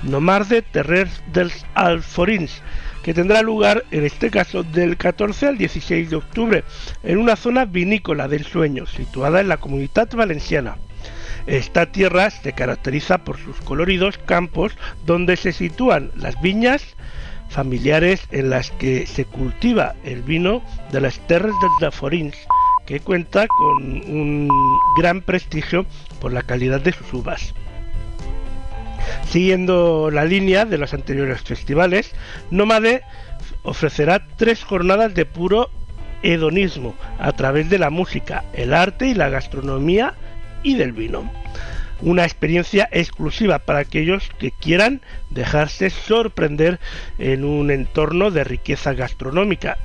[0.05, 2.63] Nomarde Terrer dels Alforins,
[3.03, 6.65] que tendrá lugar en este caso del 14 al 16 de octubre
[7.03, 10.77] en una zona vinícola del sueño situada en la comunidad valenciana.
[11.49, 16.95] Esta tierra se caracteriza por sus coloridos campos donde se sitúan las viñas
[17.53, 22.37] familiares en las que se cultiva el vino de las Terres de Forins,
[22.87, 24.49] que cuenta con un
[24.99, 25.87] gran prestigio
[26.21, 27.55] por la calidad de sus uvas.
[29.29, 32.13] Siguiendo la línea de los anteriores festivales,
[32.51, 33.03] Nómade
[33.63, 35.71] ofrecerá tres jornadas de puro
[36.23, 40.15] hedonismo a través de la música, el arte y la gastronomía
[40.63, 41.31] y del vino
[42.03, 45.01] una experiencia exclusiva para aquellos que quieran
[45.31, 46.81] dejarse sorprender
[47.19, 49.79] en un entorno de riqueza gastronómica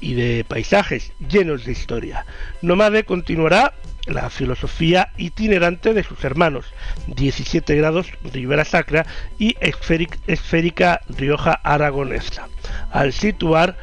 [0.00, 2.26] y de paisajes llenos de historia.
[2.62, 3.74] Nomade continuará
[4.06, 6.66] la filosofía itinerante de sus hermanos,
[7.06, 9.06] 17 grados Ribera Sacra
[9.38, 12.48] y Esférica Rioja Aragonesa,
[12.92, 13.76] al situar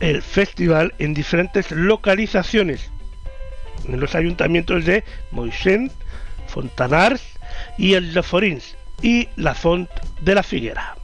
[0.00, 2.90] el festival en diferentes localizaciones
[3.88, 5.92] en los ayuntamientos de Moixent,
[6.50, 7.22] Fontanars
[7.78, 9.88] y el de Forins y la Font
[10.20, 10.96] de la Figuera.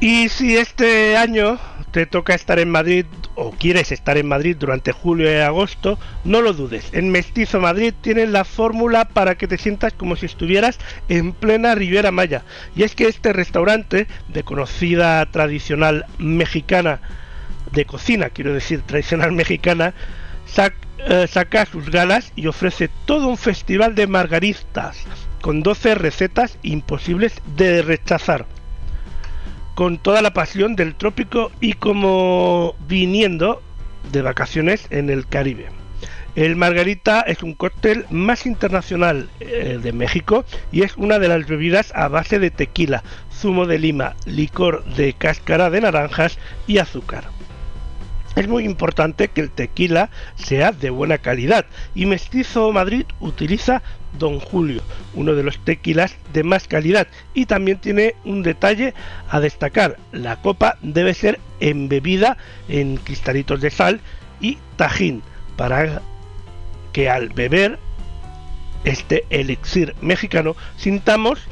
[0.00, 1.58] Y si este año
[1.90, 3.04] te toca estar en Madrid
[3.40, 6.90] o quieres estar en Madrid durante julio y agosto, no lo dudes.
[6.92, 10.78] En Mestizo Madrid tienes la fórmula para que te sientas como si estuvieras
[11.08, 12.42] en plena Riviera Maya.
[12.76, 17.00] Y es que este restaurante de conocida tradicional mexicana,
[17.72, 19.94] de cocina, quiero decir, tradicional mexicana,
[20.98, 24.98] eh, saca sus galas y ofrece todo un festival de margaritas
[25.40, 28.44] con 12 recetas imposibles de rechazar
[29.80, 33.62] con toda la pasión del trópico y como viniendo
[34.12, 35.68] de vacaciones en el Caribe.
[36.34, 41.46] El margarita es un cóctel más internacional eh, de México y es una de las
[41.46, 43.02] bebidas a base de tequila,
[43.32, 47.24] zumo de lima, licor de cáscara de naranjas y azúcar.
[48.36, 51.64] Es muy importante que el tequila sea de buena calidad
[51.94, 53.82] y Mestizo Madrid utiliza
[54.18, 54.82] Don Julio,
[55.14, 57.06] uno de los tequilas de más calidad.
[57.34, 58.94] Y también tiene un detalle
[59.28, 62.36] a destacar, la copa debe ser embebida
[62.68, 64.00] en cristalitos de sal
[64.40, 65.22] y tajín
[65.56, 66.02] para
[66.92, 67.78] que al beber
[68.84, 71.46] este elixir mexicano sintamos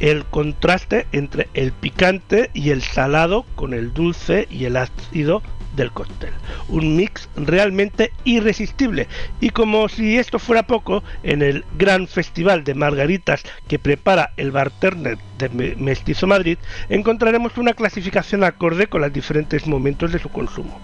[0.00, 5.42] el contraste entre el picante y el salado con el dulce y el ácido
[5.76, 6.32] del cóctel.
[6.68, 9.08] Un mix realmente irresistible.
[9.40, 14.50] Y como si esto fuera poco, en el gran festival de margaritas que prepara el
[14.50, 16.58] bartender de Mestizo Madrid,
[16.88, 20.80] encontraremos una clasificación acorde con los diferentes momentos de su consumo.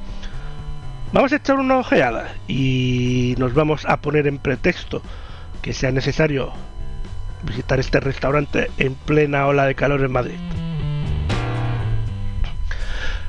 [1.12, 5.02] Vamos a echar una ojeada y nos vamos a poner en pretexto
[5.62, 6.52] que sea necesario
[7.42, 10.65] visitar este restaurante en plena ola de calor en Madrid.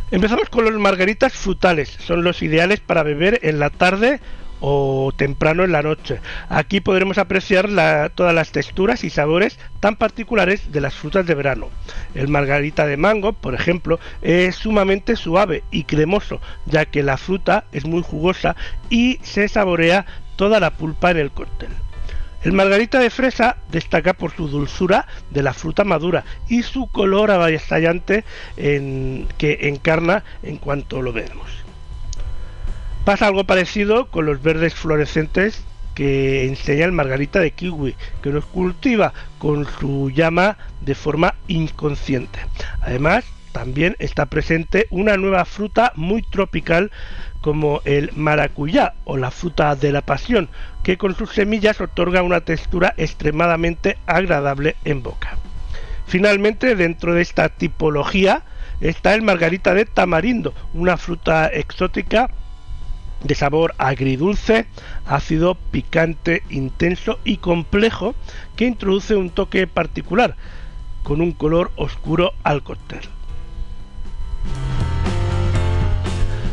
[0.10, 1.90] Empezamos con los margaritas frutales.
[1.90, 4.22] Son los ideales para beber en la tarde
[4.62, 6.22] o temprano en la noche.
[6.48, 7.68] Aquí podremos apreciar
[8.16, 11.70] todas las texturas y sabores tan particulares de las frutas de verano.
[12.16, 17.66] El margarita de mango, por ejemplo, es sumamente suave y cremoso, ya que la fruta
[17.74, 18.56] es muy jugosa
[18.90, 20.06] y se saborea
[20.38, 21.70] toda la pulpa en el cóctel.
[22.44, 27.32] El margarita de fresa destaca por su dulzura de la fruta madura y su color
[27.32, 28.24] avasallante
[28.58, 31.50] en, que encarna en cuanto lo vemos.
[33.06, 35.64] Pasa algo parecido con los verdes fluorescentes
[35.96, 42.40] que enseña el margarita de kiwi, que nos cultiva con su llama de forma inconsciente.
[42.82, 43.26] Además,
[43.58, 46.92] también está presente una nueva fruta muy tropical
[47.42, 50.48] como el maracuyá o la fruta de la pasión,
[50.84, 55.40] que con sus semillas otorga una textura extremadamente agradable en boca.
[56.06, 58.44] Finalmente, dentro de esta tipología
[58.80, 62.30] está el margarita de tamarindo, una fruta exótica
[63.24, 64.68] de sabor agridulce,
[65.08, 68.14] ácido, picante, intenso y complejo
[68.56, 70.36] que introduce un toque particular
[71.02, 73.17] con un color oscuro al cóctel.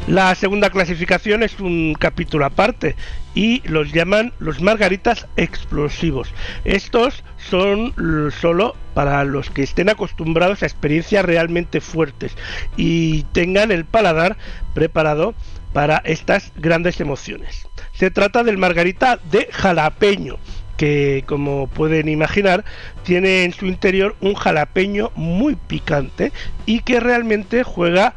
[0.06, 2.94] La segunda clasificación es un capítulo aparte
[3.34, 6.34] y los llaman los margaritas explosivos.
[6.66, 7.94] Estos son
[8.38, 12.36] solo para los que estén acostumbrados a experiencias realmente fuertes
[12.76, 14.36] y tengan el paladar
[14.74, 15.34] preparado
[15.72, 17.66] para estas grandes emociones.
[17.94, 20.36] Se trata del margarita de jalapeño,
[20.76, 22.64] que como pueden imaginar
[23.04, 26.32] tiene en su interior un jalapeño muy picante
[26.66, 28.14] y que realmente juega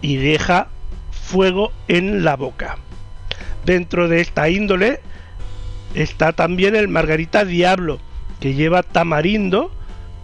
[0.00, 0.68] y deja
[1.10, 2.78] fuego en la boca.
[3.64, 5.00] Dentro de esta índole
[5.94, 8.00] está también el margarita diablo,
[8.40, 9.70] que lleva tamarindo,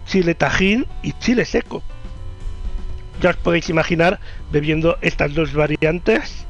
[0.05, 1.81] chile tajín y chile seco.
[3.21, 4.19] Ya os podéis imaginar
[4.51, 6.45] bebiendo estas dos variantes.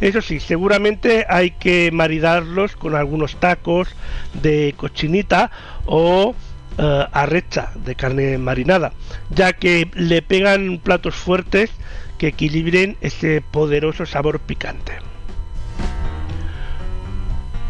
[0.00, 3.88] Eso sí, seguramente hay que maridarlos con algunos tacos
[4.34, 5.50] de cochinita
[5.86, 6.34] o
[6.78, 8.92] eh, arrecha de carne marinada,
[9.30, 11.70] ya que le pegan platos fuertes
[12.18, 14.92] que equilibren ese poderoso sabor picante.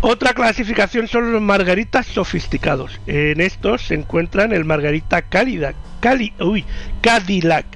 [0.00, 3.00] Otra clasificación son los margaritas sofisticados.
[3.08, 6.64] En estos se encuentran el margarita cálida, cali, uy,
[7.00, 7.66] Cadillac,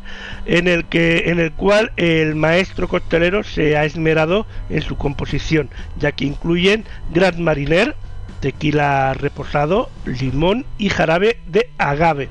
[0.47, 5.69] en el que en el cual el maestro costelero se ha esmerado en su composición,
[5.99, 7.97] ya que incluyen Grand Marinier,
[8.39, 12.29] tequila reposado, limón y jarabe de agave.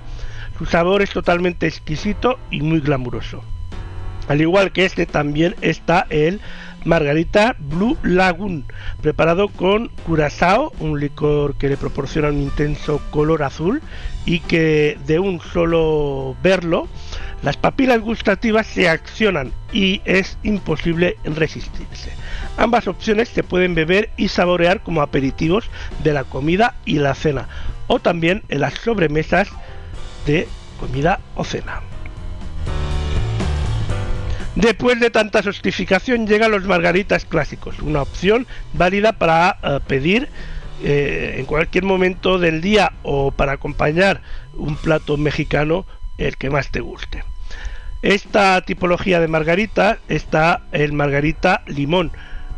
[0.57, 3.43] Su sabor es totalmente exquisito y muy glamuroso.
[4.29, 6.39] Al igual que este también está el
[6.83, 8.65] Margarita Blue Lagoon,
[9.01, 13.81] preparado con curazao, un licor que le proporciona un intenso color azul
[14.25, 16.87] y que de un solo verlo,
[17.43, 22.11] las papilas gustativas se accionan y es imposible resistirse.
[22.57, 25.69] Ambas opciones se pueden beber y saborear como aperitivos
[26.03, 27.47] de la comida y la cena,
[27.87, 29.49] o también en las sobremesas
[30.25, 30.47] de
[30.79, 31.81] comida o cena.
[34.55, 40.27] Después de tanta sostificación llegan los margaritas clásicos, una opción válida para eh, pedir
[40.83, 44.21] eh, en cualquier momento del día o para acompañar
[44.53, 45.85] un plato mexicano
[46.17, 47.23] el que más te guste.
[48.01, 52.11] Esta tipología de margarita está el margarita limón,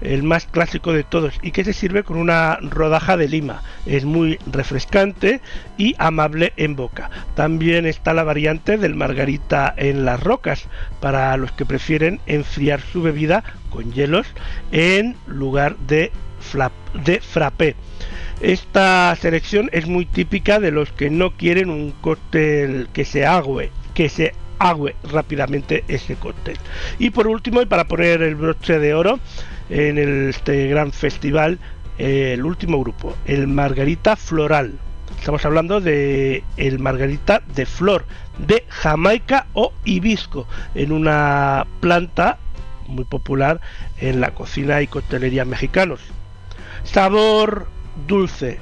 [0.03, 3.63] el más clásico de todos y que se sirve con una rodaja de lima.
[3.85, 5.41] Es muy refrescante
[5.77, 7.09] y amable en boca.
[7.35, 10.65] También está la variante del margarita en las rocas
[10.99, 14.27] para los que prefieren enfriar su bebida con hielos
[14.71, 17.75] en lugar de, flap, de frappé.
[18.41, 23.71] Esta selección es muy típica de los que no quieren un cóctel que se agüe,
[23.93, 26.57] que se agüe rápidamente ese cóctel.
[26.99, 29.19] Y por último, y para poner el broche de oro
[29.73, 31.57] en el- este gran festival,
[31.97, 34.73] eh, el último grupo, el Margarita Floral.
[35.19, 38.05] Estamos hablando de el Margarita de flor,
[38.37, 42.37] de Jamaica o hibisco, en una planta
[42.87, 43.61] muy popular
[43.99, 46.01] en la cocina y coctelería mexicanos.
[46.83, 47.67] Sabor
[48.07, 48.59] dulce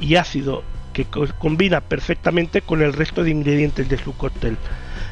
[0.00, 0.62] y ácido
[0.92, 4.56] que co- combina perfectamente con el resto de ingredientes de su cóctel.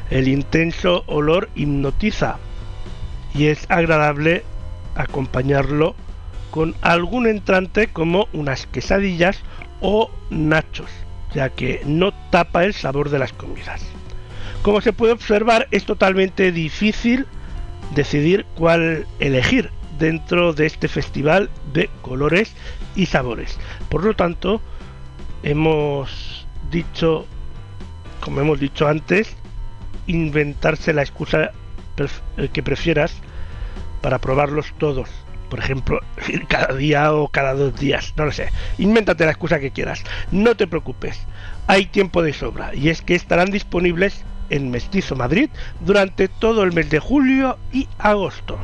[0.09, 2.37] El intenso olor hipnotiza
[3.35, 4.43] y es agradable
[4.95, 5.95] acompañarlo
[6.51, 9.39] con algún entrante como unas quesadillas
[9.81, 10.89] o nachos,
[11.33, 13.83] ya que no tapa el sabor de las comidas.
[14.61, 17.25] Como se puede observar, es totalmente difícil
[17.95, 22.53] decidir cuál elegir dentro de este festival de colores
[22.95, 23.57] y sabores.
[23.89, 24.61] Por lo tanto,
[25.43, 27.25] hemos dicho,
[28.21, 29.35] como hemos dicho antes,
[30.07, 31.51] inventarse la excusa
[32.37, 33.15] eh, que prefieras
[34.03, 35.09] para probarlos todos.
[35.49, 35.99] Por ejemplo,
[36.47, 38.49] cada día o cada dos días, no lo sé.
[38.77, 40.03] Invéntate la excusa que quieras.
[40.31, 41.19] No te preocupes,
[41.65, 45.49] hay tiempo de sobra y es que estarán disponibles en Mestizo Madrid
[45.79, 48.59] durante todo el mes de julio y agosto.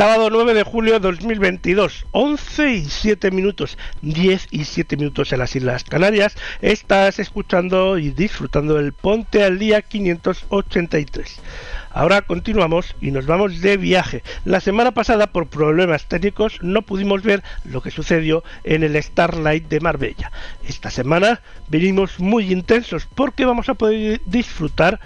[0.00, 5.40] Sábado 9 de julio de 2022, 11 y 7 minutos, 10 y 7 minutos en
[5.40, 6.36] las Islas Canarias.
[6.62, 11.42] Estás escuchando y disfrutando el Ponte al Día 583.
[11.90, 14.22] Ahora continuamos y nos vamos de viaje.
[14.46, 19.68] La semana pasada, por problemas técnicos, no pudimos ver lo que sucedió en el Starlight
[19.68, 20.32] de Marbella.
[20.66, 24.98] Esta semana venimos muy intensos porque vamos a poder disfrutar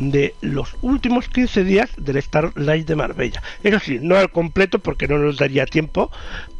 [0.00, 3.42] de los últimos 15 días del Starlight de Marbella.
[3.62, 6.10] Eso sí, no al completo porque no nos daría tiempo,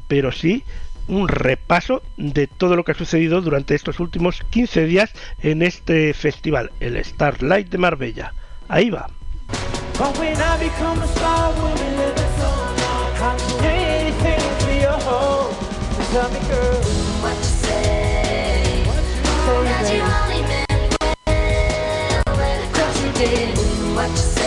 [0.07, 0.63] pero sí
[1.09, 5.11] un repaso de todo lo que ha sucedido durante estos últimos 15 días
[5.41, 8.35] en este festival, el Starlight de Marbella.
[8.69, 9.09] Ahí va.
[23.21, 23.59] Did?
[23.95, 24.40] What you say?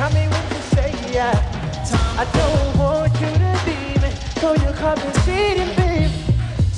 [0.00, 0.92] Tell me, what you say.
[1.12, 1.36] yeah.
[2.16, 4.10] I don't want you to leave me.
[4.40, 6.10] So you call me cheating, babe.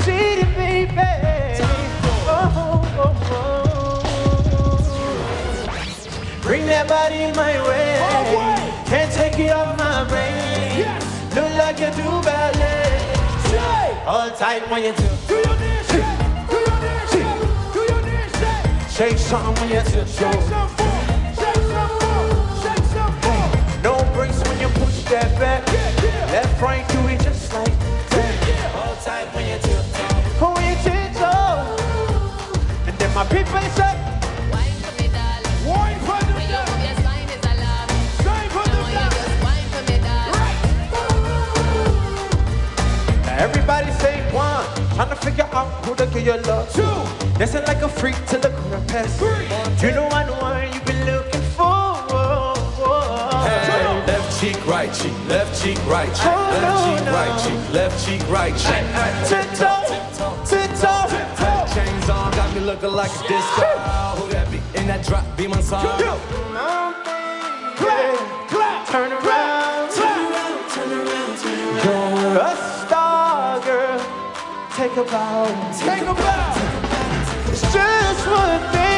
[0.03, 1.09] Cheating, baby.
[2.27, 4.03] Oh, oh, oh.
[6.43, 7.93] Bring that body my way.
[8.86, 10.85] Can't take it off my brain.
[11.36, 12.90] Look like you do ballet.
[14.05, 15.09] All tight when you do.
[15.28, 15.97] Do your dance, do
[16.59, 17.12] your dance,
[17.73, 18.93] do your dance.
[18.93, 20.05] Shake something when you do.
[20.11, 21.02] Shake
[26.62, 27.76] Do it just like
[28.10, 28.74] that.
[28.76, 29.74] All tight when you do.
[30.39, 31.59] When you tiptoe.
[32.86, 33.98] And then my people say.
[34.52, 35.66] Wine for me, darling.
[35.66, 36.32] Wine for the
[39.43, 39.98] Wine for the
[43.26, 44.64] Now Everybody say one,
[44.94, 46.86] trying to figure out who to give your love to.
[47.39, 49.20] Dancing like a freak to the current pass.
[49.82, 50.41] You know I know
[55.62, 56.18] cheek, oh, left
[56.84, 59.47] cheek, right cheek, left cheek, right cheek, left cheek, right cheek.
[59.47, 59.78] Tiptoe,
[60.44, 61.06] tiptoe,
[61.74, 63.66] Chains on, got me looking like a disco.
[64.18, 64.59] Who that be?
[64.78, 65.82] In that drop, be my song.
[67.78, 68.18] Clap,
[68.51, 72.22] clap, turn around, turn around, turn around, turn around.
[72.22, 74.01] You're a star, girl.
[74.74, 75.47] Take a bow,
[75.78, 76.55] take a bow.
[77.52, 78.91] It's just one thing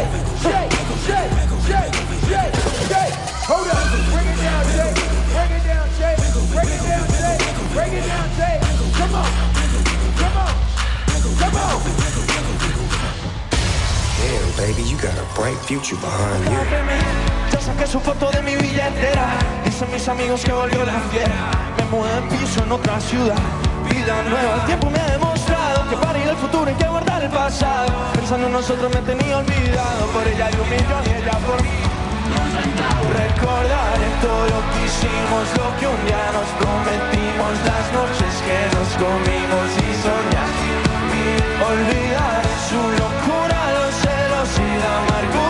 [0.00, 0.30] you.
[17.50, 19.38] Ya saqué su foto de mi billetera.
[19.92, 20.80] Mis amigos que volvió.
[20.80, 23.36] Me mudé de piso en otra ciudad.
[23.88, 27.09] Vida nueva, el tiempo me ha demostrado que para ir al futuro hay que guardar
[27.28, 27.92] pasado.
[28.14, 30.06] Pensando en nosotros me tenía olvidado.
[30.12, 31.80] Por ella hay un millón y ella por mí.
[33.20, 38.88] Recordaré todo lo que hicimos, lo que un día nos prometimos, las noches que nos
[39.02, 40.50] comimos y soñar.
[41.70, 45.49] Olvidaré su locura, los celos y la amargura.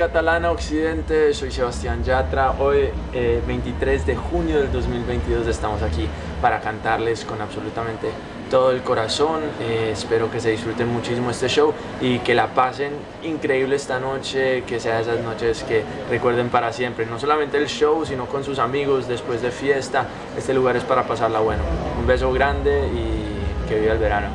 [0.00, 2.52] Catalana Occidente, soy Sebastián Yatra.
[2.52, 6.08] Hoy, eh, 23 de junio del 2022, estamos aquí
[6.40, 8.08] para cantarles con absolutamente
[8.50, 9.42] todo el corazón.
[9.60, 12.92] Eh, espero que se disfruten muchísimo este show y que la pasen
[13.24, 17.04] increíble esta noche, que sea esas noches que recuerden para siempre.
[17.04, 20.06] No solamente el show, sino con sus amigos después de fiesta.
[20.34, 21.62] Este lugar es para pasarla bueno.
[22.00, 24.28] Un beso grande y que viva el verano.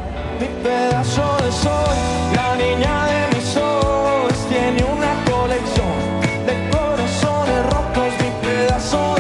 [4.50, 5.96] Tiene una colección
[6.46, 8.14] de corazones rotos.
[8.22, 9.16] Mi pedazo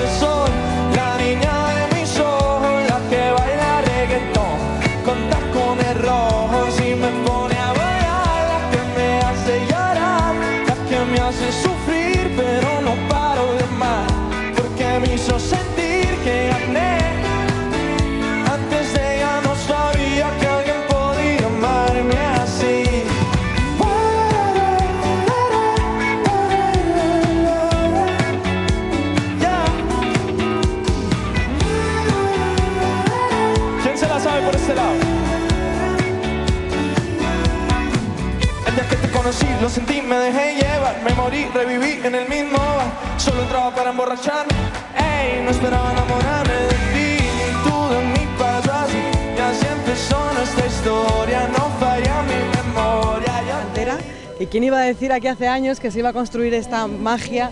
[41.05, 42.89] me morí, reviví en el mismo bar.
[43.17, 44.51] Solo entraba para emborracharme,
[44.97, 49.03] ey, no esperaba enamorarme de ti, ni tú de mí pasó así.
[49.37, 53.33] Y así empezó nuestra historia, no falla mi memoria.
[53.47, 53.97] Ya.
[54.39, 57.51] ¿Y quién iba a decir aquí hace años que se iba a construir esta magia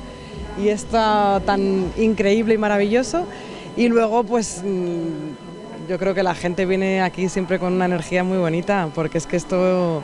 [0.62, 0.98] y esto
[1.46, 3.26] tan increíble y maravilloso?
[3.78, 8.24] Y luego, pues mm, yo creo que la gente viene aquí siempre con una energía
[8.24, 10.04] muy bonita, porque es que esto,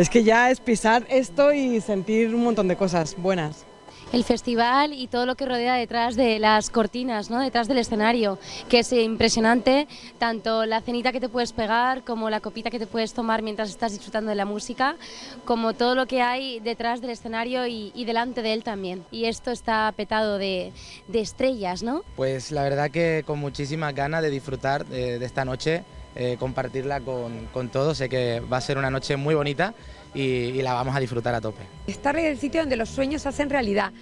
[0.00, 3.66] es que ya es pisar esto y sentir un montón de cosas buenas.
[4.14, 7.38] el festival y todo lo que rodea detrás de las cortinas, ¿no?
[7.38, 9.86] detrás del escenario, que es impresionante,
[10.18, 13.68] tanto la cenita que te puedes pegar, como la copita que te puedes tomar mientras
[13.68, 14.96] estás disfrutando de la música,
[15.44, 19.04] como todo lo que hay detrás del escenario y, y delante de él también.
[19.12, 20.72] Y esto está petado de,
[21.08, 22.02] de estrellas, ¿no?
[22.16, 27.00] Pues la verdad que con muchísimas ganas de disfrutar eh, de esta noche, eh, compartirla
[27.00, 27.98] con, con todos.
[27.98, 29.74] Sé que va a ser una noche muy bonita
[30.14, 31.62] y, la vamos a disfrutar a tope.
[31.88, 33.92] Starlight es el sitio donde los sueños se hacen realidad.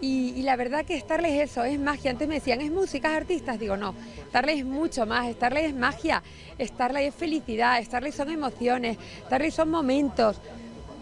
[0.00, 2.10] Y, la verdad que Starlight es eso, es magia.
[2.10, 3.60] Antes me decían, ¿es música, es artistas?
[3.60, 3.94] Digo, no,
[4.30, 6.22] Starlight es mucho más, Starlight es magia,
[6.60, 10.40] Starlight es felicidad, Starlight son emociones, Starlight son momentos.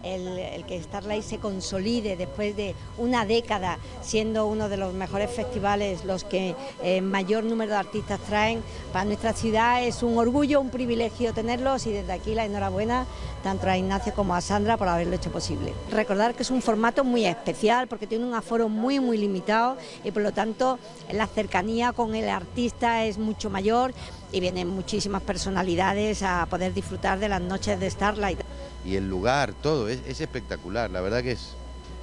[0.02, 6.04] El, que Starlight se consolide después de una década siendo uno de los mejores festivales,
[6.04, 8.62] los que eh, mayor número de artistas traen,
[8.92, 13.06] para nuestra ciudad es un orgullo, un privilegio tenerlos y desde aquí la enhorabuena
[13.42, 15.72] tanto a Ignacio como a Sandra por haberlo hecho posible.
[15.90, 20.10] Recordar que es un formato muy especial porque tiene un aforo muy muy limitado y
[20.10, 20.78] por lo tanto
[21.12, 23.94] la cercanía con el artista es mucho mayor
[24.32, 28.40] y vienen muchísimas personalidades a poder disfrutar de las noches de Starlight.
[28.84, 31.50] Y el lugar, todo, es, es espectacular, la verdad que es,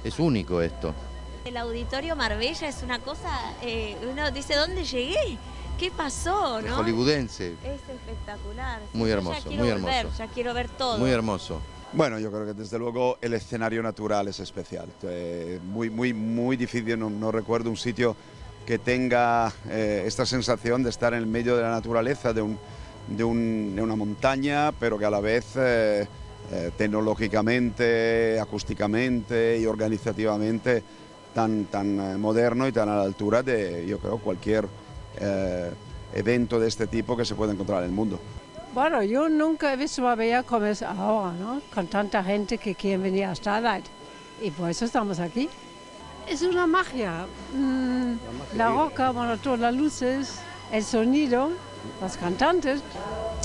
[0.04, 0.94] es único esto.
[1.44, 3.30] El auditorio Marbella es una cosa,
[3.62, 5.38] eh, uno dice, ¿dónde llegué?
[5.78, 6.60] ¿Qué pasó?
[6.60, 6.76] ¿no?
[6.76, 8.80] Hollywoodense, Es espectacular.
[8.92, 10.18] Muy hermoso, ya quiero muy volver, hermoso.
[10.18, 10.98] ya quiero ver todo.
[10.98, 11.60] muy hermoso.
[11.92, 14.88] Bueno, yo creo que desde luego el escenario natural es especial.
[15.04, 18.14] Eh, muy, muy, muy difícil, no, no recuerdo un sitio
[18.66, 22.58] que tenga eh, esta sensación de estar en el medio de la naturaleza, de, un-
[23.06, 26.06] de un- de una montaña, pero que a la vez eh,
[26.50, 30.82] eh, tecnológicamente, acústicamente y organizativamente
[31.34, 34.66] tan, tan eh, moderno y tan a la altura de, yo creo, cualquier
[35.20, 35.70] eh,
[36.14, 38.18] evento de este tipo que se pueda encontrar en el mundo.
[38.72, 41.60] Bueno, yo nunca he visto Marbella como es ahora, ¿no?
[41.74, 43.86] Con tanta gente que quiere venir a Starlight.
[44.40, 45.48] Y por eso estamos aquí.
[46.28, 47.26] Es una magia.
[47.54, 48.14] Mm,
[48.56, 50.40] la roca, bueno, todas las luces,
[50.72, 51.50] el sonido,
[52.00, 52.82] los cantantes.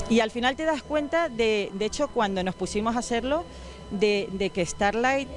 [0.08, 3.44] Y al final te das cuenta de, de hecho, cuando nos pusimos a hacerlo,
[3.90, 5.28] de, que Starlight,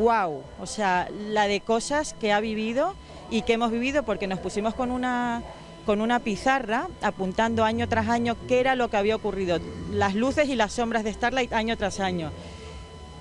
[0.00, 2.94] wow, o sea, la de cosas que ha vivido
[3.30, 5.42] y que hemos vivido porque nos pusimos con una
[5.86, 9.58] con una pizarra apuntando año tras año qué era lo que había ocurrido,
[9.90, 12.30] las luces y las sombras de Starlight año tras año.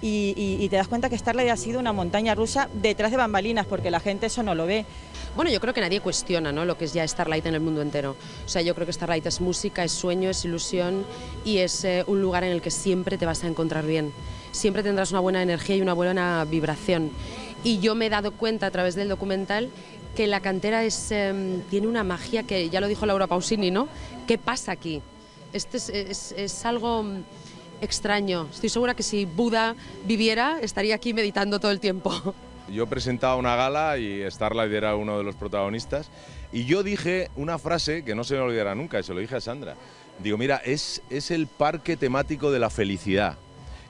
[0.01, 3.17] Y, y- y te das cuenta que Starlight ha sido una montaña rusa detrás de
[3.17, 4.85] bambalinas, porque la gente eso no lo ve.
[5.35, 6.65] Bueno, yo creo que nadie cuestiona ¿no?
[6.65, 8.15] lo que es ya Starlight en el mundo entero.
[8.45, 11.05] O sea, yo creo que Starlight es música, es sueño, es ilusión
[11.45, 14.11] y es eh, un lugar en el que siempre te vas a encontrar bien.
[14.51, 17.11] Siempre tendrás una buena energía y una buena vibración.
[17.63, 19.69] Y yo me he dado cuenta a través del documental
[20.15, 23.87] que la cantera es, em, tiene una magia que ya lo dijo Laura Pausini, ¿no?
[24.27, 25.01] ¿Qué pasa aquí?
[25.53, 27.05] Este es, es- es algo
[27.81, 28.47] extraño.
[28.51, 29.75] Estoy segura que si Buda
[30.05, 32.11] viviera estaría aquí meditando todo el tiempo.
[32.71, 36.09] Yo presentaba una gala y Starlight era uno de los protagonistas
[36.53, 39.35] y yo dije una frase que no se me olvidará nunca, y se lo dije
[39.35, 39.75] a Sandra.
[40.19, 43.37] Digo, mira, es, es el parque temático de la felicidad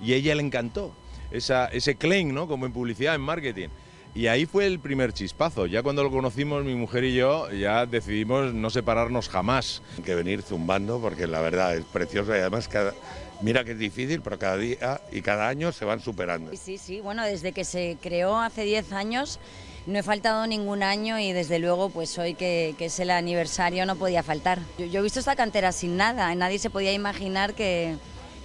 [0.01, 0.93] y a ella le encantó.
[1.31, 2.47] esa, ese claim, ¿no?
[2.47, 3.69] Como en publicidad, en marketing.
[4.13, 5.67] Y ahí fue el primer chispazo.
[5.67, 9.81] Ya cuando lo conocimos, mi mujer y yo, ya decidimos no separarnos jamás.
[10.03, 12.93] que venir zumbando porque la verdad es precioso y además cada,
[13.41, 16.51] mira que es difícil, pero cada día y cada año se van superando.
[16.55, 17.01] Sí, sí.
[17.01, 19.39] Bueno, desde que se creó hace 10 años
[19.87, 23.85] no he faltado ningún año y desde luego pues hoy que, que es el aniversario
[23.85, 24.59] no podía faltar.
[24.77, 27.95] Yo, yo he visto esta cantera sin nada, nadie se podía imaginar que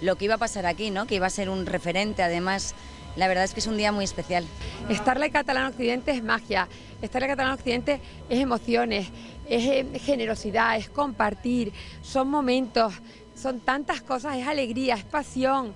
[0.01, 1.05] lo que iba a pasar aquí, ¿no?
[1.05, 2.75] que iba a ser un referente además.
[3.15, 4.45] La verdad es que es un día muy especial.
[4.91, 6.67] Starlight Catalán Occidente es magia,
[7.03, 7.99] Starlight Catalán Occidente
[8.29, 9.07] es emociones,
[9.49, 12.93] es eh, generosidad, es compartir, son momentos,
[13.41, 15.73] son tantas cosas, es alegría, es pasión.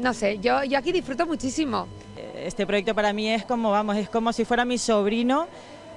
[0.00, 1.86] No sé, yo, yo aquí disfruto muchísimo.
[2.34, 5.46] Este proyecto para mí es como, vamos, es como si fuera mi sobrino,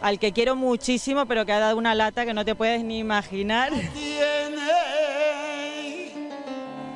[0.02, 2.99] al que quiero muchísimo, pero que ha dado una lata que no te puedes ni
[2.99, 3.72] imaginar.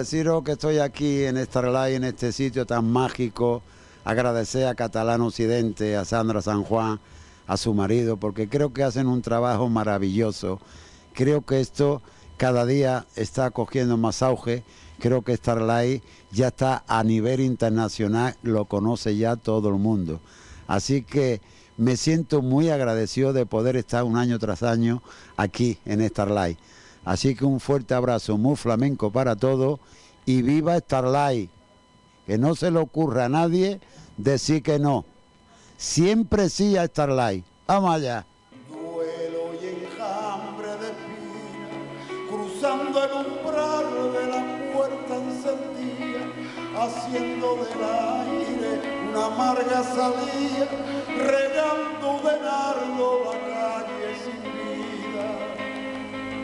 [0.00, 3.62] Deciros que estoy aquí en Starlight, en este sitio tan mágico.
[4.02, 6.98] Agradecer a Catalán Occidente, a Sandra San Juan,
[7.46, 10.58] a su marido, porque creo que hacen un trabajo maravilloso.
[11.12, 12.00] Creo que esto
[12.38, 14.64] cada día está cogiendo más auge.
[15.00, 16.02] Creo que Starlight
[16.32, 20.18] ya está a nivel internacional, lo conoce ya todo el mundo.
[20.66, 21.42] Así que
[21.76, 25.02] me siento muy agradecido de poder estar un año tras año
[25.36, 26.58] aquí en Starlight.
[27.04, 29.80] Así que un fuerte abrazo muy flamenco para todos
[30.26, 31.50] y viva Starlight.
[32.26, 33.80] Que no se le ocurra a nadie
[34.16, 35.04] decir que no.
[35.76, 37.44] Siempre sí a Starlight.
[37.66, 38.26] Vamos allá.
[38.68, 41.68] Duelo y enjambre de espina,
[42.28, 46.22] cruzando el umbral de la puerta encendida,
[46.76, 50.68] haciendo del aire una amarga salida,
[51.16, 53.99] regando de nardo la calle.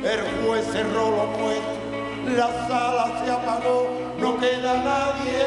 [0.07, 3.89] El juez cerró lo nuestro, la sala se apagó,
[4.21, 5.43] no queda nadie.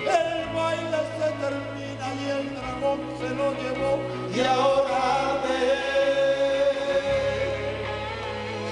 [0.00, 3.92] El baile se termina y el dragón se lo llevó
[4.34, 4.96] y ahora
[5.30, 5.62] arde.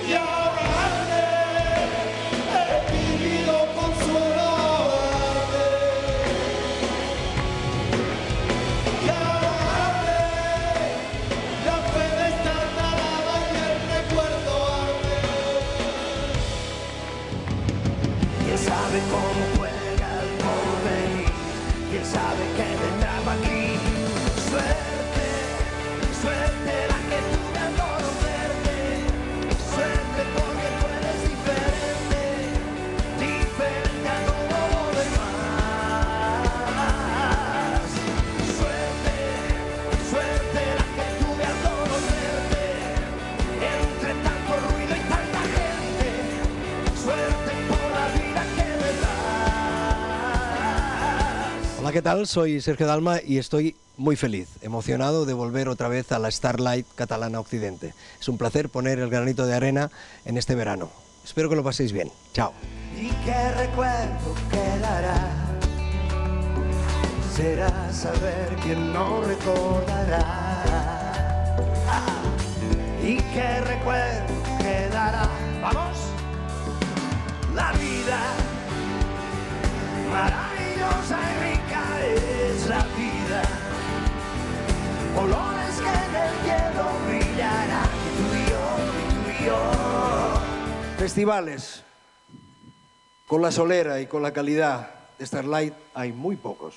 [0.08, 0.39] Y ahora
[51.90, 52.28] Hola, ¿qué tal?
[52.28, 56.86] Soy Sergio Dalma y estoy muy feliz, emocionado de volver otra vez a la Starlight
[56.94, 57.94] Catalana Occidente.
[58.20, 59.90] Es un placer poner el granito de arena
[60.24, 60.88] en este verano.
[61.24, 62.12] Espero que lo paséis bien.
[62.32, 62.52] Chao.
[62.96, 65.58] ¿Y qué recuerdo quedará?
[67.34, 70.22] Será saber quién no recordará.
[71.88, 72.22] Ah,
[73.02, 74.49] ¿Y qué recuerdo
[91.00, 91.82] Festivales.
[93.26, 96.74] Con la solera y con la calidad de Starlight hay muy pocos.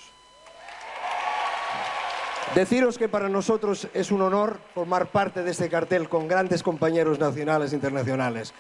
[2.56, 7.20] Deciros que para nosotros es un honor formar parte de este cartel con grandes compañeros
[7.20, 8.54] nacionales e internacionales.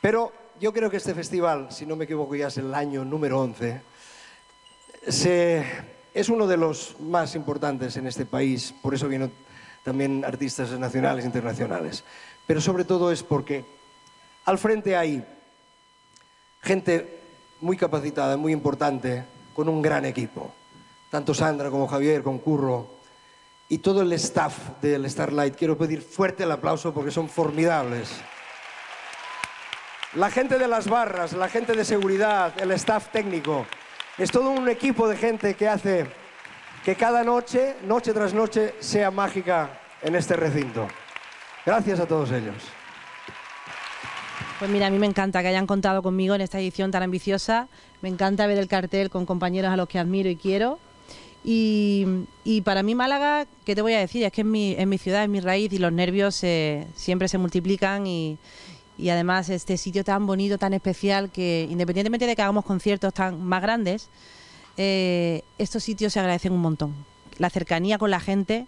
[0.00, 3.38] Pero yo creo que este festival, si no me equivoco ya es el año número
[3.38, 3.80] 11,
[5.06, 5.64] se-
[6.14, 9.32] es uno de los más importantes en este país, por eso vienen
[9.84, 12.02] también artistas nacionales e internacionales.
[12.44, 13.75] Pero sobre todo es porque
[14.46, 15.26] al frente hay
[16.62, 17.20] gente
[17.60, 19.24] muy capacitada, muy importante,
[19.54, 20.52] con un gran equipo.
[21.10, 22.96] tanto Sandra como Javier, con Curro
[23.68, 25.56] y todo el staff del Starlight.
[25.56, 28.10] Quiero pedir fuerte el aplauso porque son formidables.
[30.14, 33.66] La gente de las barras, la gente de seguridad, el staff técnico.
[34.18, 36.06] Es todo un equipo de gente que hace
[36.84, 40.86] que cada noche, noche tras noche, sea mágica en este recinto.
[41.64, 42.75] Gracias a todos ellos.
[44.58, 47.68] Pues mira, a mí me encanta que hayan contado conmigo en esta edición tan ambiciosa.
[48.00, 50.78] Me encanta ver el cartel con compañeros a los que admiro y quiero.
[51.44, 52.24] Y,
[52.64, 54.24] para mí Málaga, ¿qué te voy a decir?
[54.24, 57.28] Es que es mi, es mi ciudad, es mi raíz y los nervios eh, siempre
[57.28, 58.38] se multiplican y,
[58.98, 63.44] y además este sitio tan bonito, tan especial, que independientemente de que hagamos conciertos tan
[63.44, 64.08] más grandes,
[64.76, 66.94] eh, estos sitios se agradecen un montón.
[67.38, 68.66] La cercanía con la gente,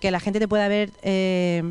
[0.00, 1.64] que la gente te pueda ver eh,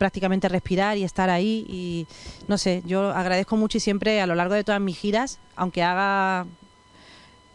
[0.00, 1.66] prácticamente respirar y estar ahí.
[1.68, 2.06] Y
[2.48, 5.82] no sé, yo agradezco mucho y siempre a lo largo de todas mis giras, aunque
[5.82, 6.46] haga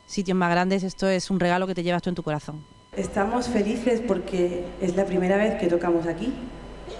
[0.06, 2.64] sitios más grandes, esto es un regalo que te llevas tú en tu corazón.
[2.96, 6.32] Estamos felices porque es la primera vez que tocamos aquí,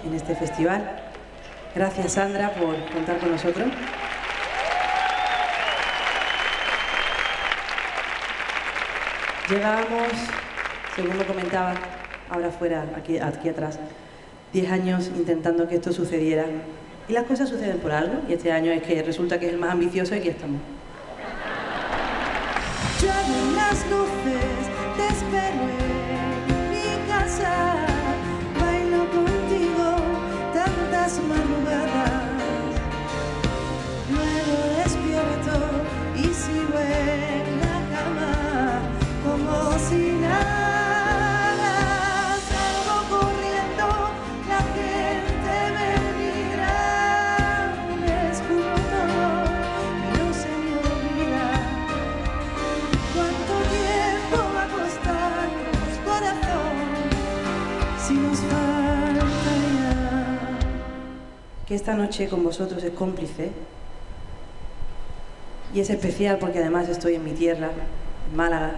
[0.04, 1.12] en este festival.
[1.76, 3.68] Gracias Sandra por contar con nosotros.
[9.48, 10.08] Llevábamos,
[10.96, 11.74] según lo comentaba
[12.28, 13.78] ahora fuera, aquí, aquí atrás,
[14.56, 16.46] 10 años intentando que esto sucediera.
[17.08, 19.58] Y las cosas suceden por algo, y este año es que resulta que es el
[19.58, 20.62] más ambicioso y aquí estamos.
[23.54, 24.62] Las luces,
[24.96, 27.84] te espero en mi casa.
[28.58, 29.88] Bailo contigo
[30.54, 32.22] tantas madrugadas.
[34.10, 35.54] Luego despierto
[36.16, 38.32] y sigo en la cama
[39.22, 40.15] como si
[61.66, 63.50] que esta noche con vosotros es cómplice
[65.74, 67.70] y es especial porque además estoy en mi tierra,
[68.30, 68.72] en Málaga.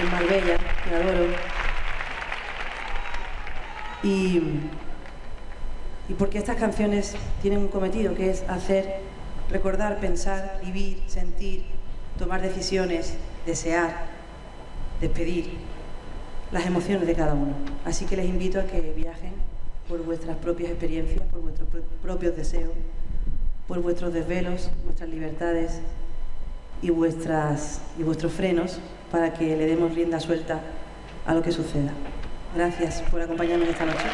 [0.00, 1.26] En Marbella, que adoro.
[4.04, 4.40] Y,
[6.08, 9.00] y porque estas canciones tienen un cometido que es hacer,
[9.50, 11.64] recordar, pensar, vivir, sentir,
[12.16, 14.06] tomar decisiones, desear,
[15.00, 15.67] despedir
[16.52, 17.52] las emociones de cada uno.
[17.84, 19.32] Así que les invito a que viajen
[19.88, 22.70] por vuestras propias experiencias, por vuestros pro- propios deseos,
[23.66, 25.80] por vuestros desvelos, vuestras libertades
[26.82, 28.80] y, vuestras, y vuestros frenos
[29.10, 30.60] para que le demos rienda suelta
[31.26, 31.92] a lo que suceda.
[32.54, 34.06] Gracias por acompañarme esta noche.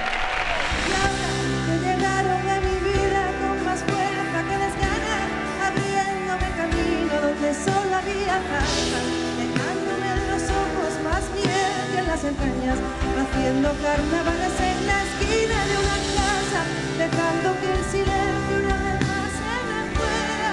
[12.26, 12.78] Entrañas,
[13.20, 16.60] haciendo carnavales en la esquina de una casa,
[16.96, 20.50] dejando que el silencio una vez más se me fuera,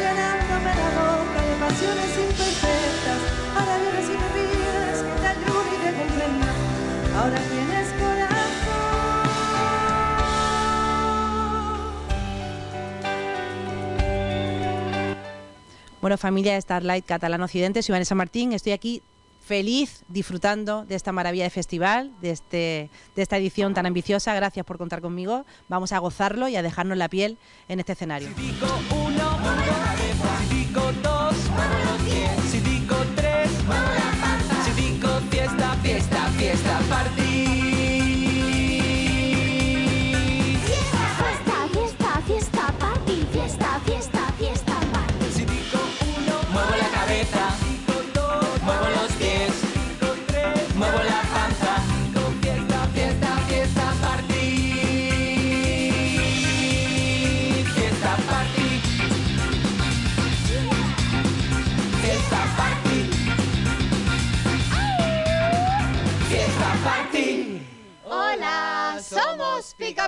[0.00, 3.20] llenándome la boca de pasiones imperfectas.
[3.54, 6.50] Ahora vienes y me pides que te ayude y te comprenda.
[7.16, 8.44] Ahora tienes corazón.
[16.00, 19.02] Bueno, familia de Starlight Catalán Occidente, soy Vanessa Martín, estoy aquí
[19.44, 24.34] feliz disfrutando de esta maravilla de festival, de, este, de esta edición tan ambiciosa.
[24.34, 25.44] Gracias por contar conmigo.
[25.68, 27.38] Vamos a gozarlo y a dejarnos la piel
[27.68, 28.28] en este escenario.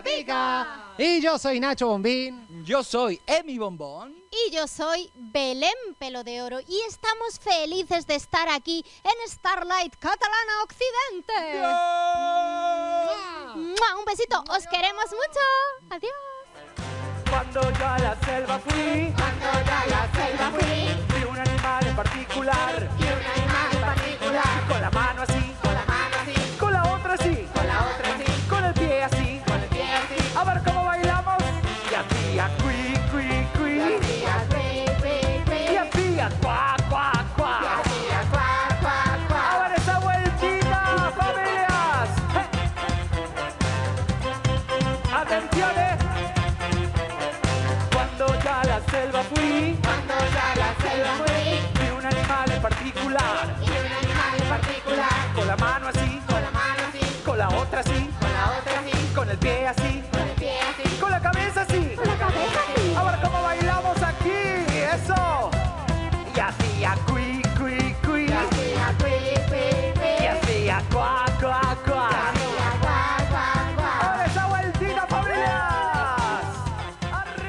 [0.06, 0.94] Pica.
[0.98, 2.46] Y yo soy Nacho Bombín.
[2.64, 4.14] Yo soy Emi Bombón.
[4.30, 9.96] Y yo soy Belén Pelo de Oro y estamos felices de estar aquí en Starlight
[9.96, 11.32] Catalana Occidente.
[13.56, 13.96] ¡Mua!
[13.98, 15.40] Un besito, os queremos mucho.
[15.90, 16.12] Adiós.
[17.30, 21.86] Cuando yo a la selva fui, cuando yo a la selva fui, vi un animal
[21.86, 25.45] en particular, vi un animal en particular, con la mano así,
[57.50, 60.96] la otra así, con la otra así, con el pie así, con el pie así,
[60.98, 62.94] con la cabeza así, con la cabeza así.
[62.96, 64.30] Ahora cómo bailamos aquí,
[64.94, 65.50] eso.
[66.34, 69.12] Y así a cui cui cui, y así a cui
[69.48, 72.10] cui cui, y así a cua cua cua.
[74.00, 75.62] Ahora esa vueltita familia.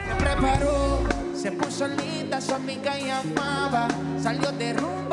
[0.08, 1.00] Se preparó,
[1.34, 3.88] se puso linda, su amiga y amaba,
[4.22, 5.07] salió de rumbo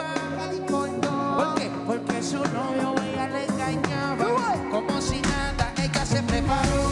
[4.74, 6.82] como si nada, ella se preparó.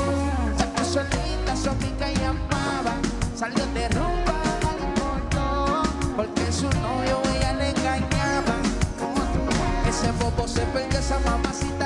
[0.56, 2.94] Se puso linda, sonrisa y amaba.
[3.34, 8.54] Salió de rumba, no le porque su novio ella le engañaba.
[9.88, 11.81] Ese bobo se perdió esa mamacita.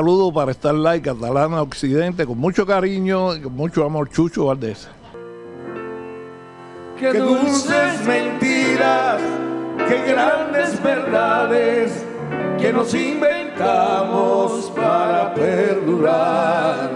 [0.00, 4.88] saludo para estar Starlight Catalana Occidente con mucho cariño y con mucho amor, Chucho Valdés.
[6.98, 9.20] Qué dulces mentiras,
[9.86, 12.02] qué grandes verdades
[12.58, 16.90] que nos inventamos para perdurar.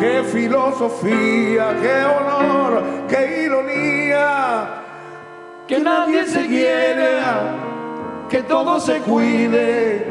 [0.00, 4.82] Qué filosofía, qué honor, qué ironía,
[5.68, 7.54] que nadie se quiera,
[8.28, 10.01] que todo se cuide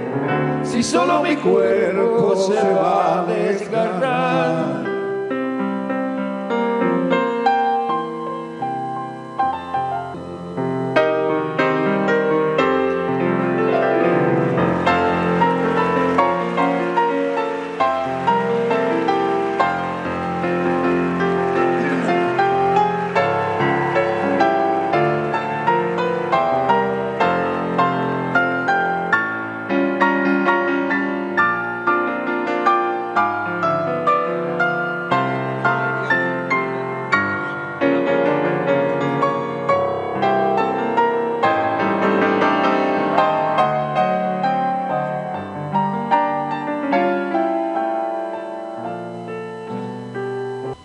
[0.81, 3.90] y solo mi cuerpo se va a desgarrar.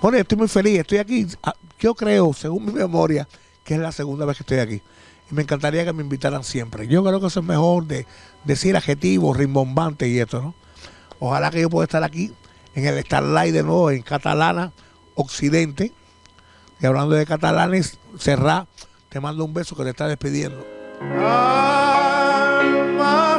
[0.06, 1.26] Bueno, estoy muy feliz, estoy aquí.
[1.42, 3.26] ah, Yo creo, según mi memoria,
[3.64, 4.80] que es la segunda vez que estoy aquí.
[5.28, 6.86] Y me encantaría que me invitaran siempre.
[6.86, 8.06] Yo creo que eso es mejor de
[8.44, 10.54] decir adjetivos, rimbombantes y esto, ¿no?
[11.18, 12.32] Ojalá que yo pueda estar aquí
[12.76, 14.70] en el Starlight de nuevo, en Catalana
[15.16, 15.92] Occidente.
[16.80, 18.68] Y hablando de catalanes, Serra,
[19.08, 20.64] te mando un beso que te está despidiendo.
[22.60, 23.35] alma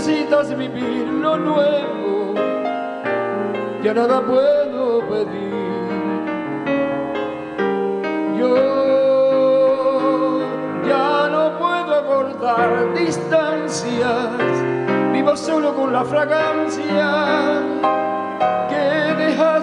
[0.00, 2.34] necesitas vivir lo nuevo.
[3.82, 5.52] Ya nada puedo pedir.
[8.38, 8.54] Yo
[10.88, 14.64] ya no puedo acortar distancias.
[15.12, 17.60] Vivo solo con la fragancia
[18.70, 19.59] que dejaste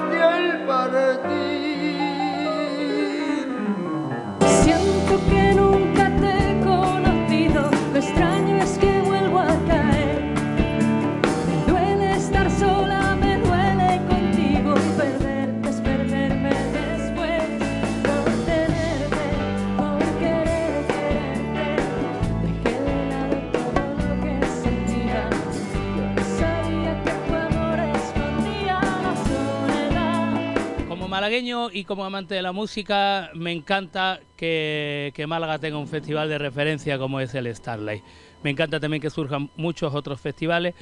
[31.29, 36.97] y como amante de la música, me encanta que, Málaga tenga un festival de referencia
[36.97, 38.01] como es el Starlight.
[38.43, 40.73] Me encanta también que surjan muchos otros festivales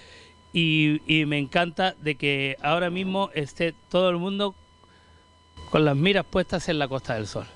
[0.54, 4.54] y, y me encanta de que ahora mismo esté todo el mundo
[5.72, 7.48] con las miras puestas en la Costa del Sol.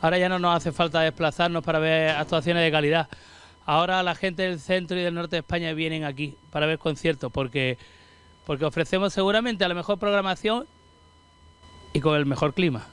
[0.00, 3.08] Ahora ya no nos hace falta desplazarnos para ver actuaciones de calidad.
[3.66, 7.32] Ahora la gente del centro y del norte de España vienen aquí para ver conciertos
[7.32, 7.78] porque,
[8.46, 10.66] porque ofrecemos seguramente a la mejor programación
[11.92, 12.86] y con el mejor clima.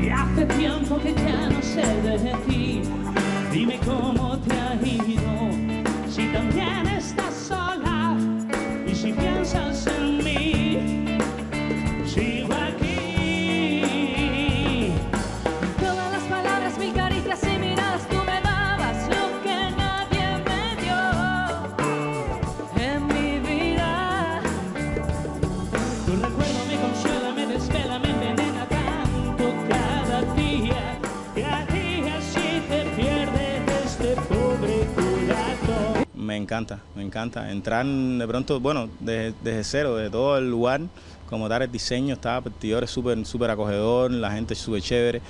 [0.00, 2.82] Y hace tiempo que ya no sé de ti.
[3.52, 5.50] Dime cómo te ha ido.
[6.08, 8.16] Si también estás sola
[8.86, 9.95] y si piensas en
[36.36, 37.50] Me encanta, me encanta.
[37.50, 40.82] Entrar de pronto, bueno, desde, cero, de todo el lugar,
[41.30, 45.22] como dar el diseño, estaba es súper súper acogedor, la gente súper chévere.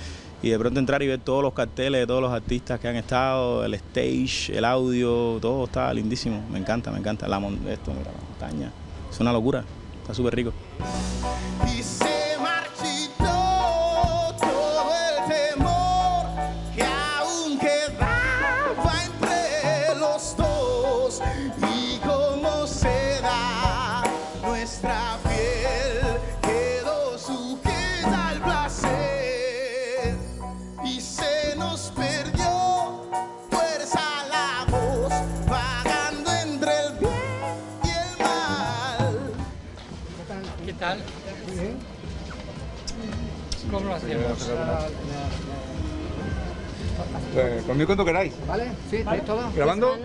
[0.43, 2.97] Y de pronto entrar y ver todos los carteles de todos los artistas que han
[2.97, 6.43] estado, el stage, el audio, todo está lindísimo.
[6.51, 7.25] Me encanta, me encanta.
[7.29, 8.71] La, esto, mira, la montaña.
[9.09, 9.63] Es una locura,
[10.01, 10.51] está súper rico.
[43.71, 44.51] ¿Cómo lo hacemos?
[47.33, 48.33] Pues, conmigo cuando queráis.
[48.47, 48.65] ¿Vale?
[48.89, 48.97] ¿Sí?
[48.97, 49.53] ¿Estáis todos?
[49.55, 49.97] ¿Grabando?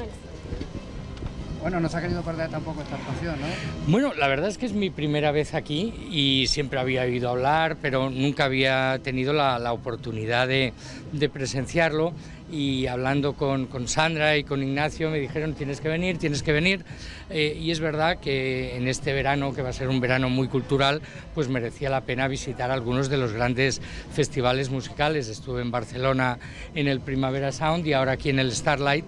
[1.62, 3.46] Bueno, no se ha querido perder tampoco esta actuación, ¿no?
[3.86, 7.76] Bueno, la verdad es que es mi primera vez aquí y siempre había oído hablar,
[7.80, 10.72] pero nunca había tenido la, la oportunidad de,
[11.12, 12.14] de presenciarlo.
[12.52, 16.84] Y hablando con, Sandra y con Ignacio me dijeron tienes que venir, tienes que venir.
[17.30, 20.48] Eh, y es verdad que en este verano, que va a ser un verano muy
[20.48, 21.00] cultural,
[21.34, 23.80] pues merecía la pena visitar algunos de los grandes
[24.12, 25.28] festivales musicales.
[25.28, 26.38] Estuve en Barcelona
[26.74, 29.06] en el Primavera Sound y ahora aquí en el Starlight.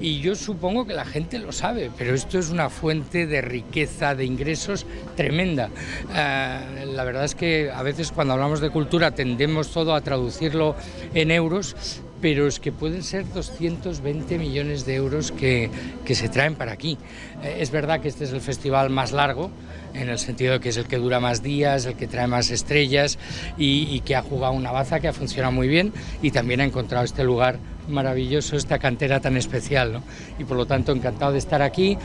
[0.00, 4.14] Y yo supongo que la gente lo sabe, pero esto es una fuente de riqueza,
[4.14, 5.68] de ingresos tremenda.
[6.12, 10.74] Eh, la verdad es que a veces cuando hablamos de cultura tendemos todo a traducirlo
[11.12, 11.76] en euros,
[12.20, 15.70] pero es que pueden ser 220 millones de euros que,
[16.04, 16.98] que se traen para aquí.
[17.42, 19.50] Eh, es verdad que este es el festival más largo,
[19.94, 22.50] en el sentido de que es el que dura más días, el que trae más
[22.50, 23.18] estrellas
[23.58, 25.92] y, y que ha jugado una baza que ha funcionado muy bien
[26.22, 29.92] y también ha encontrado este lugar maravilloso esta cantera tan especial.
[29.92, 30.02] ¿no?
[30.38, 31.96] Y por lo tanto, encantado de estar aquí.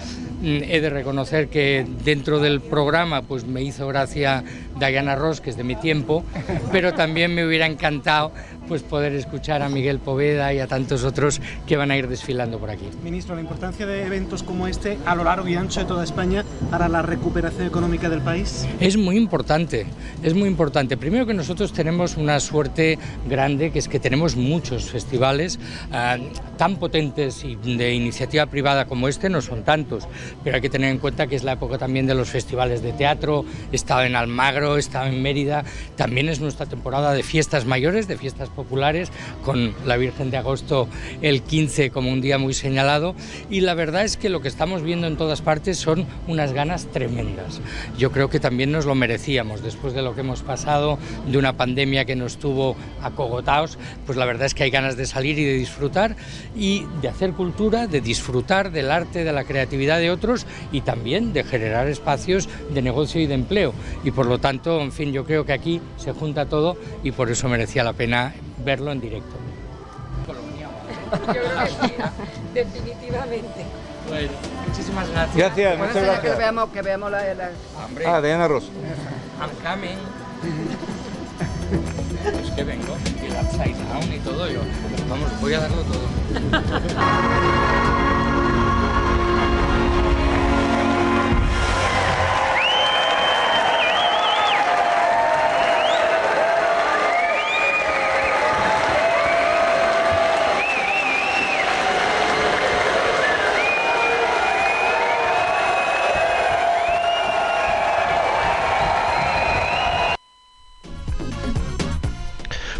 [0.42, 4.44] Mm, He de reconocer que dentro del programa pues me hizo gracia
[4.80, 6.24] Diana Ross, que es de mi tiempo,
[6.72, 8.32] pero también me hubiera encantado
[8.68, 12.60] pues poder escuchar a Miguel Poveda y a tantos otros que van a ir desfilando
[12.60, 12.86] por aquí.
[13.04, 16.44] Ministro, la importancia de eventos como este a lo largo y ancho de toda España
[16.70, 18.68] para la recuperación económica del país.
[18.80, 19.86] Es muy importante,
[20.24, 20.98] es muy importante.
[20.98, 22.98] Primero que nosotros tenemos una suerte
[23.28, 25.60] grande, que es que tenemos muchos festivales
[25.92, 26.18] ah,
[26.58, 30.08] tan potentes y de iniciativa privada como este, no son tantos,
[30.44, 32.94] pero hay que tener en cuenta que es la época también de los festivales de
[32.94, 35.64] teatro, he estado en Almagro, he estado en Mérida,
[35.96, 39.11] también es nuestra temporada de fiestas mayores, de fiestas populares,
[39.44, 40.88] con la Virgen de Agosto
[41.22, 43.15] el 15 como un día muy señalado,
[43.49, 46.88] y la verdad es que lo que estamos viendo en todas partes son unas ganas
[46.88, 47.61] tremendas.
[47.98, 51.57] Yo creo que también nos lo merecíamos después de lo que hemos pasado, de una
[51.57, 55.44] pandemia que nos tuvo acogotados, pues la verdad es que hay ganas de salir y
[55.44, 56.15] de disfrutar
[56.56, 61.34] y de hacer cultura, de disfrutar del arte, de la creatividad de otros y también
[61.34, 63.73] de generar espacios de negocio y de empleo.
[64.03, 67.30] Y por lo tanto, en fin, yo creo que aquí se junta todo y por
[67.30, 68.34] eso merecía la pena
[68.66, 69.36] verlo en directo.
[72.54, 73.66] Definitivamente.
[74.10, 74.32] Bueno,
[74.68, 75.36] muchísimas gracias.
[75.38, 76.34] Gracias, muchas gracias.
[76.34, 77.50] Que veamos, que veamos la, la-
[78.06, 78.66] Ah, Diana Ross.
[79.40, 79.98] I'm coming.
[82.44, 84.60] Es que vengo, y el upside down y todo, yo,
[85.10, 86.08] vamos, voy a darlo todo.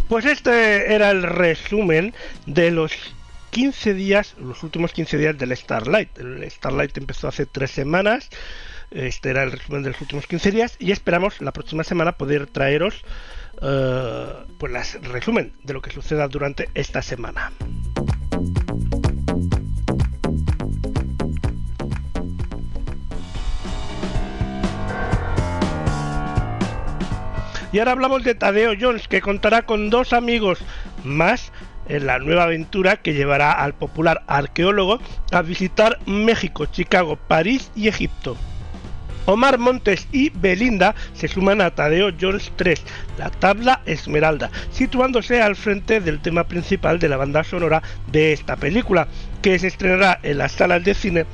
[0.08, 2.14] Pues este era el resumen
[2.46, 2.92] de los
[3.50, 6.18] 15 días, los últimos 15 días del Starlight.
[6.20, 8.30] El Starlight empezó hace tres semanas.
[8.92, 12.46] Este era el resumen de los últimos 15 días y esperamos la próxima semana poder
[12.46, 13.04] traeros
[13.62, 14.28] eh,
[14.60, 17.52] pues las resumen de lo que suceda durante esta semana.
[27.76, 30.60] Y ahora hablamos de Tadeo Jones, que contará con dos amigos
[31.04, 31.52] más
[31.90, 35.02] en la nueva aventura que llevará al popular arqueólogo
[35.34, 38.38] a visitar México, Chicago, París y Egipto.
[39.26, 42.82] Omar Montes y Belinda se suman a Tadeo Jones 3,
[43.18, 48.56] la tabla Esmeralda, situándose al frente del tema principal de la banda sonora de esta
[48.56, 49.10] película,
[49.42, 51.26] que se estrenará en las salas de cine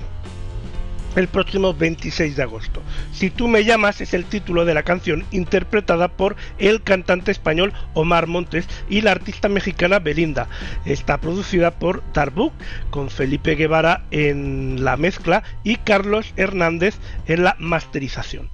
[1.15, 2.81] el próximo 26 de agosto.
[3.13, 7.73] Si tú me llamas es el título de la canción interpretada por el cantante español
[7.93, 10.47] Omar Montes y la artista mexicana Belinda.
[10.85, 12.53] Está producida por Darbook
[12.89, 16.95] con Felipe Guevara en la mezcla y Carlos Hernández
[17.27, 18.49] en la masterización.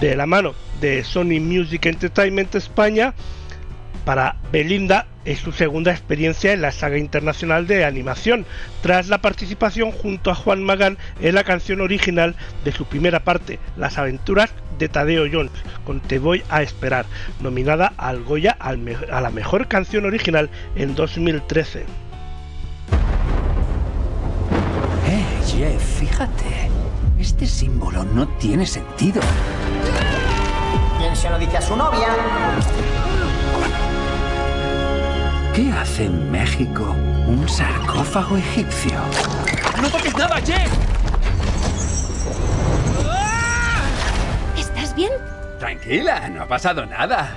[0.00, 3.14] De la mano de Sony Music Entertainment España,
[4.06, 8.46] para Belinda es su segunda experiencia en la saga internacional de animación,
[8.80, 13.58] tras la participación junto a Juan Magán en la canción original de su primera parte,
[13.76, 15.50] Las aventuras de Tadeo Jones,
[15.84, 17.04] con Te voy a esperar,
[17.40, 21.80] nominada al Goya a la mejor canción original en 2013.
[21.80, 21.84] Eh,
[25.48, 26.70] Jeff, fíjate.
[27.18, 29.20] Este símbolo no tiene sentido.
[30.98, 32.06] ¿Quién se lo dice a su novia?
[35.56, 36.94] ¿Qué hace en México
[37.26, 38.92] un sarcófago egipcio?
[39.80, 40.70] ¡No toques nada, Jeff!
[44.54, 45.12] ¿Estás bien?
[45.58, 47.34] Tranquila, no ha pasado nada.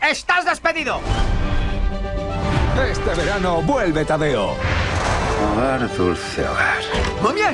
[0.00, 1.00] ¡Estás despedido!
[2.90, 4.56] Este verano vuelve Tadeo.
[5.52, 6.80] Hogar, dulce hogar.
[7.22, 7.52] ¡Momia!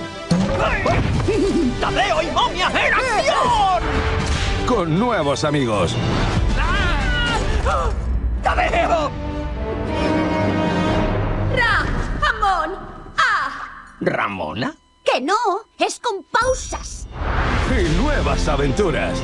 [1.80, 3.82] ¡Tadeo y momia en acción!
[4.68, 5.96] Con nuevos amigos.
[8.42, 9.10] ¡Tadeo!
[11.56, 11.84] Ra,
[12.28, 12.78] Amón,
[13.18, 13.50] Ah.
[14.00, 14.74] ¿Ramona?
[15.04, 15.34] Que no,
[15.78, 17.06] es con pausas.
[17.70, 19.20] Y nuevas aventuras.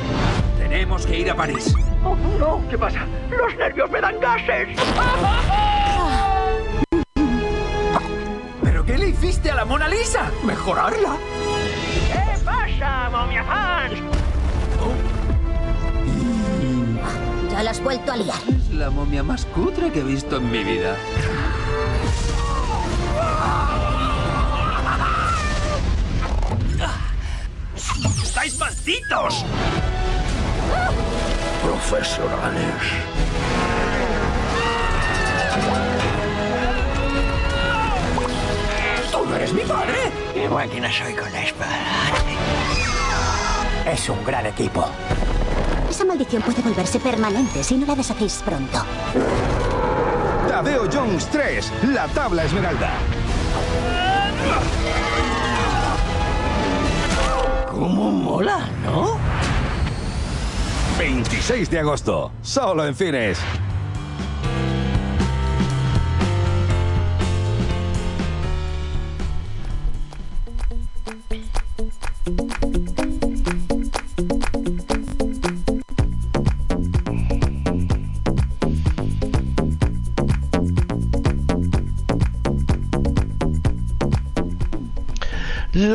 [0.57, 1.73] Tenemos que ir a París.
[2.03, 2.61] ¡Oh, no!
[2.69, 3.05] ¿Qué pasa?
[3.31, 4.67] ¡Los nervios me dan gases!
[8.63, 10.29] ¿Pero qué le hiciste a la Mona Lisa?
[10.43, 11.17] ¿Mejorarla?
[12.11, 13.93] ¿Qué pasa, momia fans?
[17.63, 18.37] La has vuelto a liar.
[18.47, 20.95] Es la momia más cutre que he visto en mi vida.
[28.23, 29.45] ¡Estáis malditos!
[31.63, 32.65] Profesionales.
[39.11, 40.11] ¡Tú no eres mi padre!
[40.35, 41.79] Qué máquina soy con la espada.
[43.91, 44.87] Es un gran equipo.
[45.95, 48.83] Esa maldición puede volverse permanente si no la deshacéis pronto.
[50.49, 52.91] Tadeo Jones 3, la tabla esmeralda.
[57.71, 59.17] ¿Cómo mola, no?
[60.99, 63.39] 26 de agosto, solo en cines.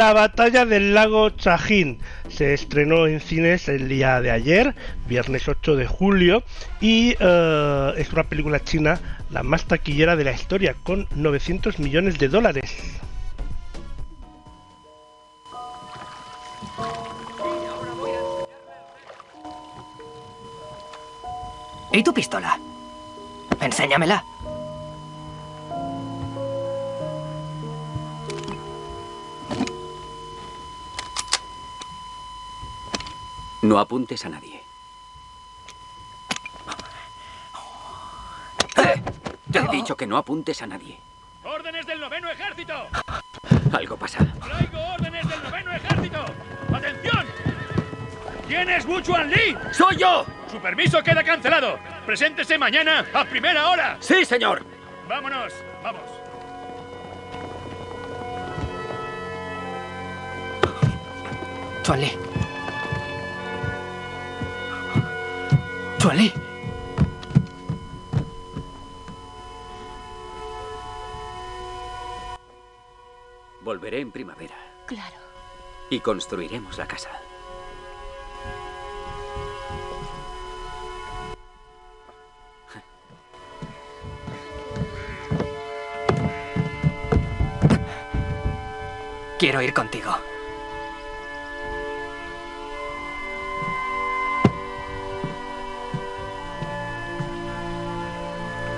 [0.01, 1.99] La batalla del lago Chajín
[2.31, 4.75] se estrenó en cines el día de ayer,
[5.07, 6.43] viernes 8 de julio,
[6.81, 8.99] y eh, es una película china
[9.29, 12.75] la más taquillera de la historia, con 900 millones de dólares.
[21.93, 22.59] ¿Y tu pistola?
[23.61, 24.25] Enséñamela.
[33.71, 34.61] No apuntes a nadie.
[38.77, 39.03] ¡Eh!
[39.53, 40.99] Te he dicho que no apuntes a nadie.
[41.45, 42.89] ¡Órdenes del noveno ejército!
[43.73, 44.27] Algo pasa.
[44.43, 46.25] ¡Traigo órdenes del noveno ejército!
[46.75, 47.27] ¡Atención!
[48.49, 49.57] ¿Quién es Wu Chuan Li?
[49.71, 50.27] ¡Soy yo!
[50.51, 51.79] Su permiso queda cancelado.
[52.05, 53.97] Preséntese mañana a primera hora.
[54.01, 54.65] Sí, señor.
[55.07, 56.03] Vámonos, vamos.
[61.85, 62.30] Chuanli.
[73.63, 74.57] Volveré en primavera
[74.87, 75.17] Claro.
[75.91, 77.11] y construiremos la casa.
[89.39, 90.15] Quiero ir contigo.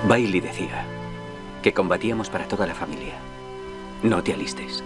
[0.05, 0.85] Bailey decía
[1.61, 3.13] que combatíamos para toda la familia.
[4.01, 4.83] No te alistes.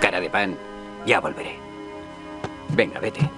[0.00, 0.56] Cara de pan,
[1.04, 1.58] ya volveré.
[2.70, 3.28] Venga, vete.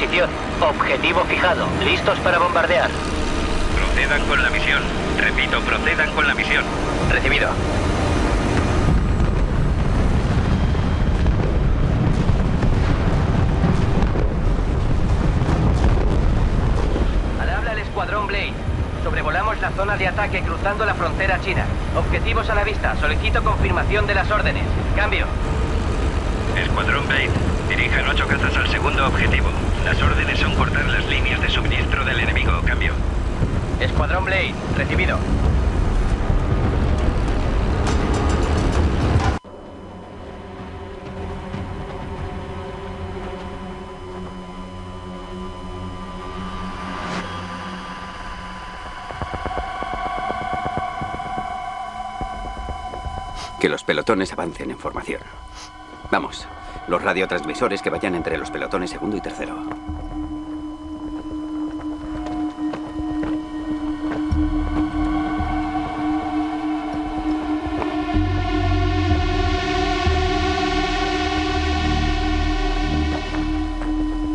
[0.00, 0.30] Posición.
[0.60, 1.66] Objetivo fijado.
[1.84, 2.88] Listos para bombardear.
[3.76, 4.82] Procedan con la misión.
[5.18, 6.64] Repito, procedan con la misión.
[7.12, 7.48] Recibido.
[17.40, 18.52] Al habla el escuadrón Blade.
[19.04, 21.64] Sobrevolamos la zona de ataque cruzando la frontera china.
[21.96, 22.96] Objetivos a la vista.
[23.00, 24.64] Solicito confirmación de las órdenes.
[24.96, 25.26] Cambio.
[26.56, 27.30] Escuadrón Blade,
[27.68, 29.48] Dirijan ocho cazas al segundo objetivo.
[29.84, 32.60] Las órdenes son cortar las líneas de suministro del enemigo.
[32.64, 32.92] Cambio.
[33.80, 35.18] Escuadrón Blade, recibido.
[53.58, 55.20] Que los pelotones avancen en formación.
[56.10, 56.48] Vamos,
[56.90, 59.62] los radiotransmisores que vayan entre los pelotones segundo y tercero.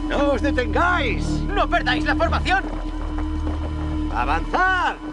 [0.08, 1.28] ¡No os detengáis!
[1.50, 2.64] ¡No perdáis la formación!
[4.16, 5.05] ¡Avanzar!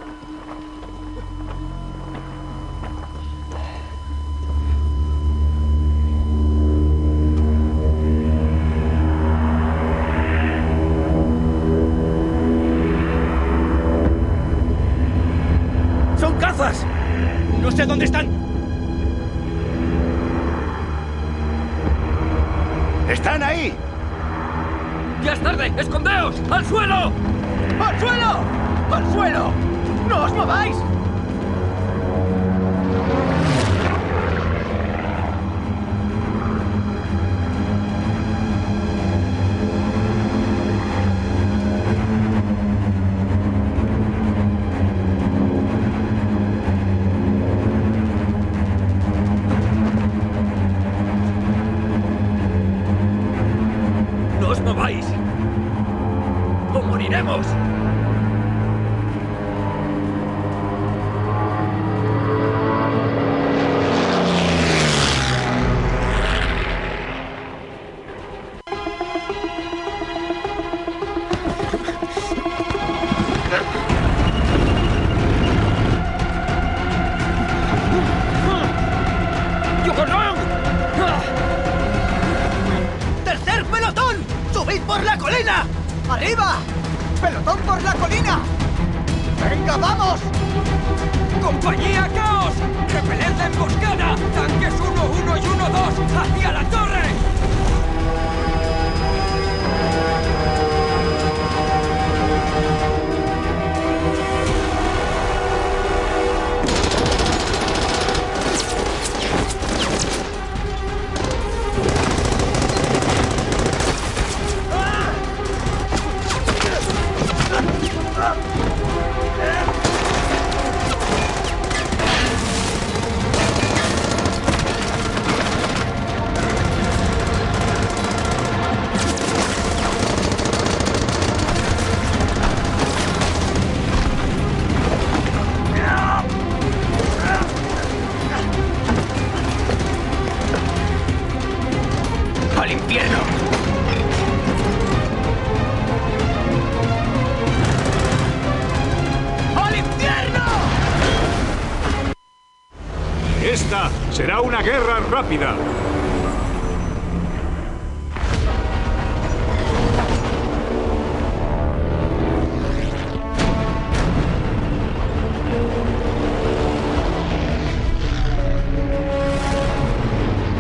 [154.63, 155.57] Guerra rápida.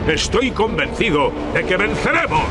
[0.08, 2.42] Estoy convencido de que venceremos.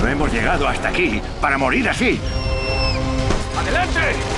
[0.00, 2.18] No hemos llegado hasta aquí para morir así.
[3.58, 4.31] ¡Adelante!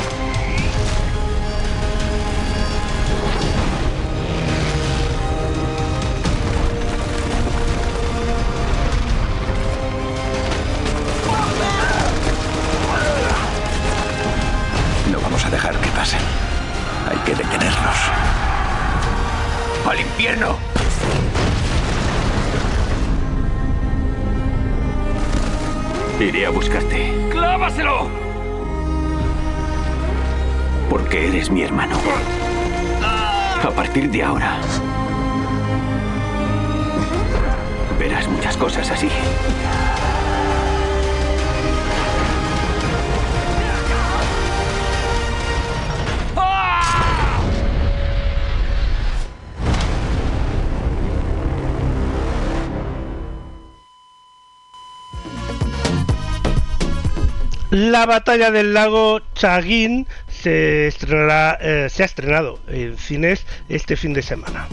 [57.95, 64.13] La batalla del lago Chagín se, estrenará, eh, se ha estrenado en cines este fin
[64.13, 64.67] de semana.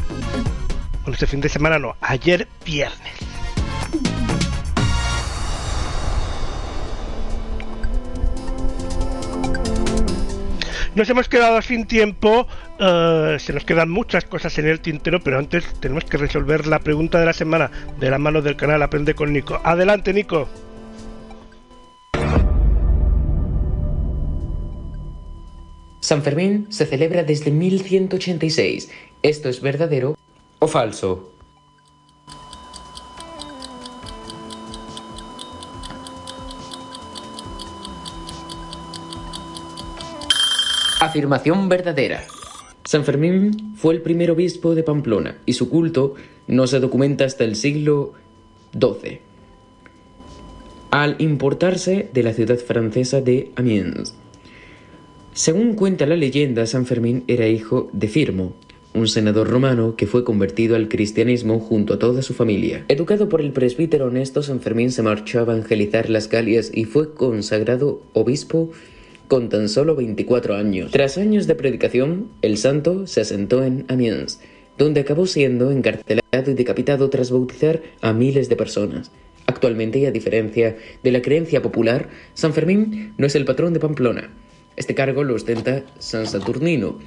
[1.03, 3.14] Bueno, este fin de semana no, ayer viernes.
[10.95, 12.48] Nos hemos quedado sin tiempo,
[12.80, 16.80] eh, se nos quedan muchas cosas en el tintero, pero antes tenemos que resolver la
[16.80, 17.69] pregunta de la semana
[17.99, 19.61] de la mano del canal Aprende con Nico.
[19.64, 20.49] Adelante, Nico.
[26.01, 28.89] San Fermín se celebra desde 1186.
[29.21, 30.17] ¿Esto es verdadero
[30.57, 31.31] o falso?
[40.99, 42.23] Afirmación verdadera.
[42.83, 46.15] San Fermín fue el primer obispo de Pamplona y su culto
[46.47, 48.13] no se documenta hasta el siglo
[48.73, 49.21] XII,
[50.89, 54.15] al importarse de la ciudad francesa de Amiens.
[55.33, 58.53] Según cuenta la leyenda, San Fermín era hijo de Firmo,
[58.93, 62.83] un senador romano que fue convertido al cristianismo junto a toda su familia.
[62.89, 67.13] Educado por el presbítero honesto, San Fermín se marchó a evangelizar las Galias y fue
[67.13, 68.71] consagrado obispo
[69.29, 70.91] con tan solo 24 años.
[70.91, 74.41] Tras años de predicación, el santo se asentó en Amiens,
[74.77, 79.11] donde acabó siendo encarcelado y decapitado tras bautizar a miles de personas.
[79.45, 83.79] Actualmente, y a diferencia de la creencia popular, San Fermín no es el patrón de
[83.79, 84.29] Pamplona.
[84.77, 86.98] Este cargo lo ostenta San Saturnino.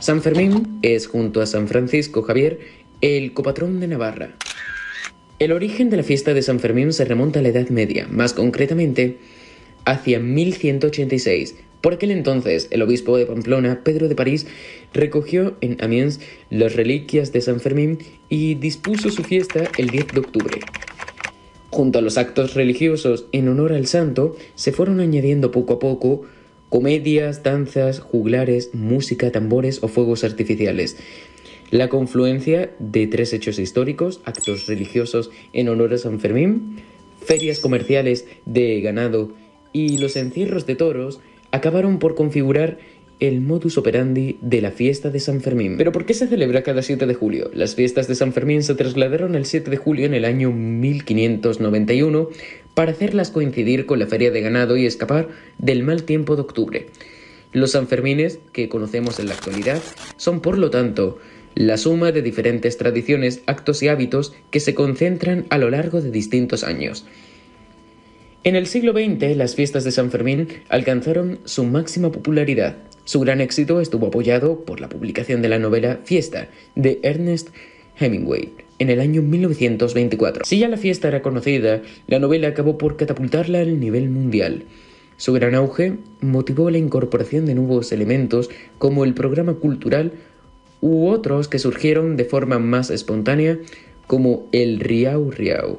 [0.00, 2.60] San Fermín es, junto a San Francisco Javier,
[3.00, 4.36] el copatrón de Navarra.
[5.38, 8.32] El origen de la fiesta de San Fermín se remonta a la Edad Media, más
[8.32, 9.18] concretamente
[9.84, 11.56] hacia 1186.
[11.80, 14.46] Por aquel entonces, el obispo de Pamplona, Pedro de París,
[14.92, 16.20] recogió en Amiens
[16.50, 20.58] las reliquias de San Fermín y dispuso su fiesta el 10 de octubre.
[21.70, 26.22] Junto a los actos religiosos en honor al santo, se fueron añadiendo poco a poco
[26.68, 30.96] comedias, danzas, juglares, música, tambores o fuegos artificiales.
[31.70, 36.76] La confluencia de tres hechos históricos, actos religiosos en honor a San Fermín,
[37.20, 39.32] ferias comerciales de ganado
[39.72, 41.20] y los encierros de toros
[41.50, 42.78] acabaron por configurar
[43.20, 45.76] el modus operandi de la fiesta de San Fermín.
[45.76, 47.50] ¿Pero por qué se celebra cada 7 de julio?
[47.52, 52.28] Las fiestas de San Fermín se trasladaron el 7 de julio en el año 1591
[52.78, 56.86] para hacerlas coincidir con la feria de ganado y escapar del mal tiempo de octubre.
[57.50, 59.82] Los Sanfermines, que conocemos en la actualidad,
[60.16, 61.18] son por lo tanto
[61.56, 66.12] la suma de diferentes tradiciones, actos y hábitos que se concentran a lo largo de
[66.12, 67.04] distintos años.
[68.44, 72.76] En el siglo XX, las fiestas de San Fermín alcanzaron su máxima popularidad.
[73.02, 76.46] Su gran éxito estuvo apoyado por la publicación de la novela Fiesta
[76.76, 77.48] de Ernest
[77.98, 80.44] Hemingway en el año 1924.
[80.44, 84.64] Si ya la fiesta era conocida, la novela acabó por catapultarla al nivel mundial.
[85.16, 90.12] Su gran auge motivó la incorporación de nuevos elementos como el programa cultural
[90.80, 93.58] u otros que surgieron de forma más espontánea
[94.06, 95.78] como el Riau Riau.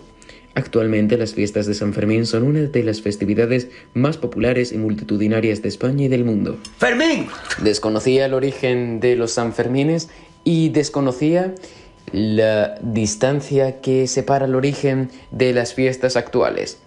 [0.56, 5.62] Actualmente las fiestas de San Fermín son una de las festividades más populares y multitudinarias
[5.62, 6.58] de España y del mundo.
[6.78, 7.28] ¡Fermín!
[7.64, 10.10] Desconocía el origen de los Sanfermines
[10.44, 11.56] y desconocía
[12.12, 16.80] la distancia que separa el origen de las fiestas actuales.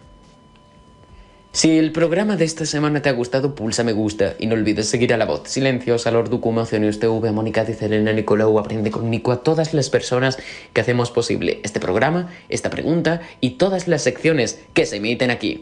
[1.55, 4.89] Si el programa de esta semana te ha gustado, pulsa me gusta y no olvides
[4.89, 8.91] seguir a la voz Silencios, a Lorduco, Emociones TV, a Mónica Dice Elena, Nicolau, Aprende
[8.91, 10.39] con Nico, a todas las personas
[10.73, 15.61] que hacemos posible este programa, esta pregunta y todas las secciones que se emiten aquí.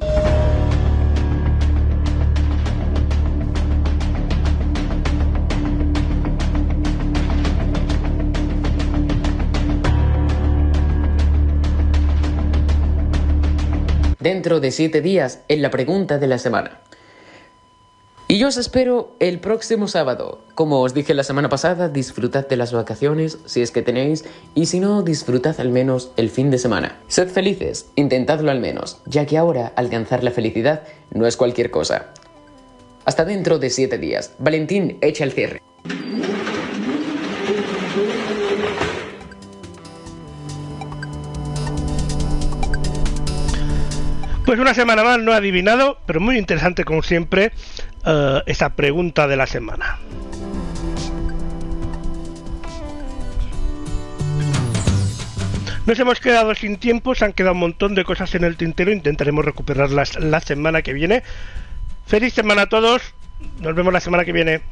[14.20, 16.80] Dentro de 7 días en la pregunta de la semana.
[18.28, 20.40] Y yo os espero el próximo sábado.
[20.54, 24.24] Como os dije la semana pasada, disfrutad de las vacaciones si es que tenéis
[24.54, 27.00] y si no, disfrutad al menos el fin de semana.
[27.08, 32.14] Sed felices, intentadlo al menos, ya que ahora alcanzar la felicidad no es cualquier cosa.
[33.04, 34.34] Hasta dentro de 7 días.
[34.38, 35.60] Valentín, echa el cierre.
[44.50, 47.52] Pues una semana más no he adivinado, pero muy interesante como siempre
[48.04, 50.00] eh, esa pregunta de la semana.
[55.86, 58.90] Nos hemos quedado sin tiempo, se han quedado un montón de cosas en el tintero,
[58.90, 61.22] intentaremos recuperarlas la semana que viene.
[62.08, 63.14] Feliz semana a todos,
[63.60, 64.62] nos vemos la semana que viene.